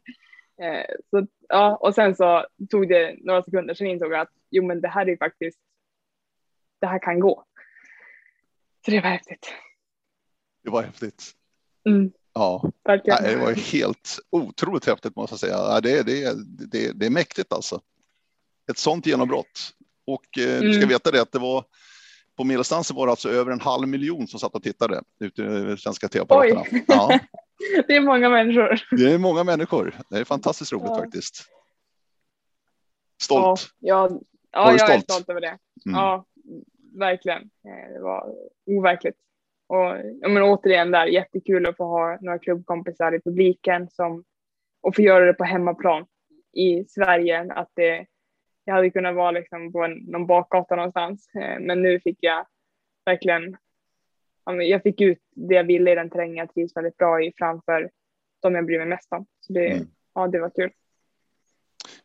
[0.62, 4.66] Eh, så, ja, och sen så tog det några sekunder, sen insåg jag att jo,
[4.66, 5.58] men det här är faktiskt,
[6.80, 7.44] det här kan gå.
[8.84, 9.54] Så det var häftigt.
[10.64, 11.32] Det var häftigt.
[11.88, 12.12] Mm.
[12.32, 13.22] Ja, Verkligen.
[13.22, 15.80] det var helt otroligt häftigt måste jag säga.
[15.80, 16.34] Det, det,
[16.70, 17.80] det, det är mäktigt alltså.
[18.70, 19.72] Ett sånt genombrott.
[20.06, 20.88] Och eh, du ska mm.
[20.88, 21.64] veta det att det var
[22.36, 25.76] på medeldistansen var det alltså över en halv miljon som satt och tittade ute i
[25.78, 26.64] svenska tv-apparaterna.
[26.86, 27.20] Ja.
[27.88, 28.80] det är många människor.
[28.90, 29.94] Det är många människor.
[30.10, 30.98] Det är fantastiskt roligt ja.
[30.98, 31.44] faktiskt.
[33.22, 33.68] Stolt.
[33.78, 34.20] Ja, ja,
[34.52, 35.10] ja jag stolt?
[35.10, 35.58] är stolt över det.
[35.86, 36.00] Mm.
[36.00, 36.26] Ja,
[36.98, 37.42] verkligen.
[37.42, 38.34] Eh, det var
[38.66, 39.16] overkligt.
[39.68, 39.96] Och
[40.30, 44.24] men återigen där, jättekul att få ha några klubbkompisar i publiken som,
[44.80, 46.06] och få göra det på hemmaplan
[46.52, 47.52] i Sverige.
[47.52, 48.06] Att det,
[48.64, 52.46] jag hade kunnat vara liksom på en, någon bakgata någonstans, eh, men nu fick jag
[53.04, 53.56] verkligen
[54.56, 57.90] jag fick ut det jag ville i den terrängen jag trivs väldigt bra i framför
[58.40, 59.26] de jag bryr mig mest om.
[59.40, 59.88] Så det, mm.
[60.14, 60.70] ja, det var kul.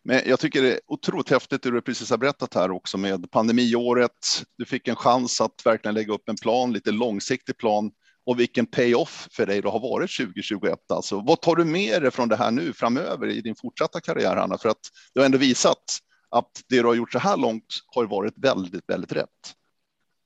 [0.04, 3.32] Men jag tycker det är otroligt häftigt det du precis har berättat här också med
[3.32, 4.44] pandemiåret.
[4.58, 7.92] Du fick en chans att verkligen lägga upp en plan, lite långsiktig plan
[8.26, 10.80] och vilken payoff för dig det har varit 2021.
[10.90, 14.36] Alltså, vad tar du med dig från det här nu framöver i din fortsatta karriär,
[14.36, 14.58] Hanna?
[14.58, 14.82] För att
[15.14, 15.84] du har ändå visat
[16.30, 19.30] att det du har gjort så här långt har varit väldigt, väldigt rätt.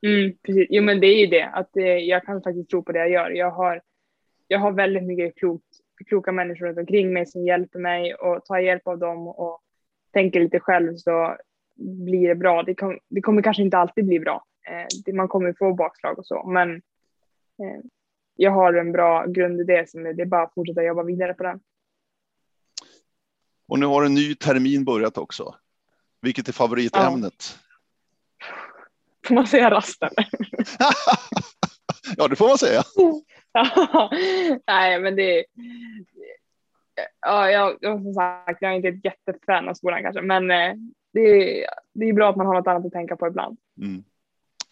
[0.06, 0.68] Mm, precis.
[0.70, 3.12] Jo, men det är ju det att eh, jag kan faktiskt tro på det jag
[3.12, 3.30] gör.
[3.30, 3.82] Jag har,
[4.48, 5.66] jag har väldigt mycket klokt,
[6.08, 9.62] kloka människor runt omkring mig som hjälper mig och tar hjälp av dem och
[10.18, 11.38] tänker lite själv så
[12.06, 12.64] blir det bra.
[12.64, 14.46] Det, kom, det kommer kanske inte alltid bli bra.
[14.68, 17.82] Eh, man kommer få bakslag och så, men eh,
[18.36, 21.44] jag har en bra grundidé som är, det är bara att fortsätta jobba vidare på
[21.44, 21.60] den.
[23.68, 25.56] Och nu har en ny termin börjat också.
[26.22, 27.60] Vilket är favoritämnet?
[28.40, 28.46] Ja.
[29.28, 30.10] Får man säga rasten?
[32.18, 32.84] ja, det får man säga.
[34.68, 35.46] nej, men det,
[37.22, 40.74] ja, jag, som sagt, jag är inte ett jättefan av skolan kanske, men eh,
[41.14, 43.58] det, är, det är bra att man har något annat att tänka på ibland.
[43.82, 44.04] Mm.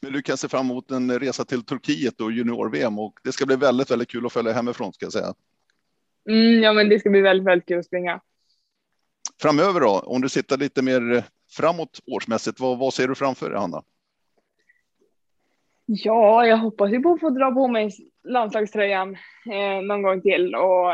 [0.01, 3.45] Men du kan se fram emot en resa till Turkiet och junior-VM och det ska
[3.45, 5.33] bli väldigt, väldigt kul att följa hemifrån ska jag säga.
[6.29, 8.21] Mm, ja, men det ska bli väldigt, väldigt kul att springa.
[9.41, 13.59] Framöver då, om du sitter lite mer framåt årsmässigt, vad, vad ser du framför dig,
[13.59, 13.83] Hanna?
[15.85, 17.91] Ja, jag hoppas ju på att få dra på mig
[18.23, 19.17] landslagströjan
[19.51, 20.91] eh, någon gång till och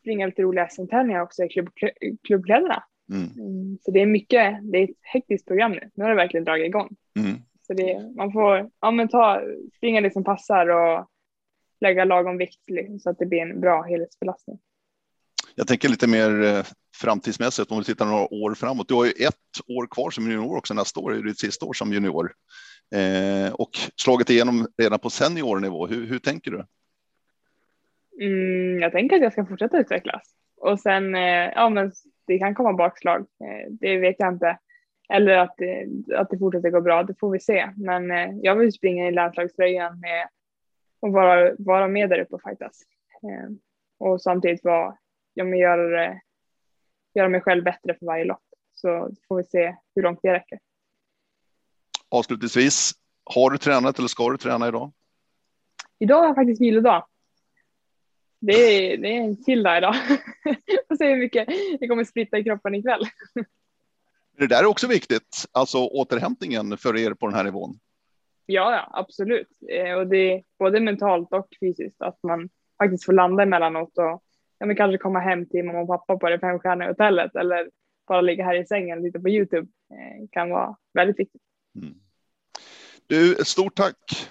[0.00, 1.68] springa lite roliga SM-tävlingar också i klubb,
[2.22, 2.82] klubbkläderna.
[3.12, 3.28] Mm.
[3.38, 5.90] Mm, så det är mycket, det är ett hektiskt program nu.
[5.94, 6.96] Nu har det verkligen dragit igång.
[7.18, 7.36] Mm.
[7.66, 9.42] Så det, man får ja, men ta,
[9.76, 11.06] springa det som passar och
[11.80, 14.58] lägga lagom vikt liksom, så att det blir en bra helhetsbelastning.
[15.54, 16.64] Jag tänker lite mer eh,
[16.96, 18.88] framtidsmässigt om vi tittar några år framåt.
[18.88, 20.74] Du har ju ett år kvar som junior också.
[20.74, 22.32] Nästa år är det ditt sista år som junior
[22.94, 25.86] eh, och slagit igenom redan på seniornivå.
[25.86, 26.64] Hur, hur tänker du?
[28.20, 31.92] Mm, jag tänker att jag ska fortsätta utvecklas och sen, eh, ja men
[32.26, 33.20] det kan komma bakslag.
[33.20, 34.58] Eh, det vet jag inte.
[35.12, 37.70] Eller att det, att det fortsätter gå bra, det får vi se.
[37.76, 40.28] Men eh, jag vill springa i landslagströjan med
[41.00, 42.82] och vara, vara med där uppe och fightas.
[43.98, 44.96] Och samtidigt vara,
[45.34, 46.20] ja, men göra,
[47.14, 48.42] göra mig själv bättre för varje lopp.
[48.72, 50.58] Så får vi se hur långt det räcker.
[52.08, 52.92] Avslutningsvis,
[53.24, 54.92] har du tränat eller ska du träna idag?
[55.98, 57.06] Idag jag faktiskt vilodag
[58.40, 59.94] det är, det är en chill dag idag.
[60.88, 61.48] Får se hur mycket
[61.80, 63.04] det kommer splitta i kroppen ikväll.
[64.38, 67.78] Det där är också viktigt, alltså återhämtningen för er på den här nivån.
[68.46, 69.48] Ja, ja absolut.
[69.70, 72.48] Eh, och det är både mentalt och fysiskt att man
[72.82, 74.22] faktiskt får landa emellanåt och
[74.58, 77.70] ja, men kanske komma hem till mamma och pappa på det femstjärniga hotellet eller
[78.06, 81.42] bara ligga här i sängen lite på Youtube eh, kan vara väldigt viktigt.
[81.74, 81.94] Mm.
[83.06, 84.30] Du, stort tack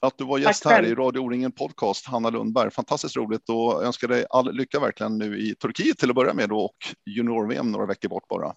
[0.00, 2.70] att du var gäst här i Radio O-ringen Podcast, Hanna Lundberg.
[2.70, 6.52] Fantastiskt roligt och önskar dig all lycka verkligen nu i Turkiet till att börja med
[6.52, 6.76] och
[7.06, 8.54] junior-VM några veckor bort bara.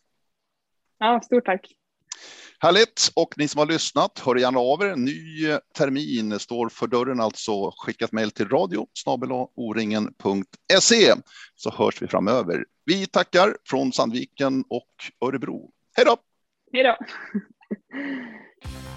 [0.99, 1.67] Ja, stort tack.
[2.59, 4.95] Härligt och ni som har lyssnat, hör gärna av er.
[4.95, 7.71] Ny termin står för dörren alltså.
[7.77, 8.87] Skicka ett mejl till radio
[9.55, 11.13] oringen.se
[11.55, 12.65] så hörs vi framöver.
[12.85, 14.89] Vi tackar från Sandviken och
[15.25, 15.71] Örebro.
[15.95, 16.17] Hej då!
[16.73, 16.97] Hej då!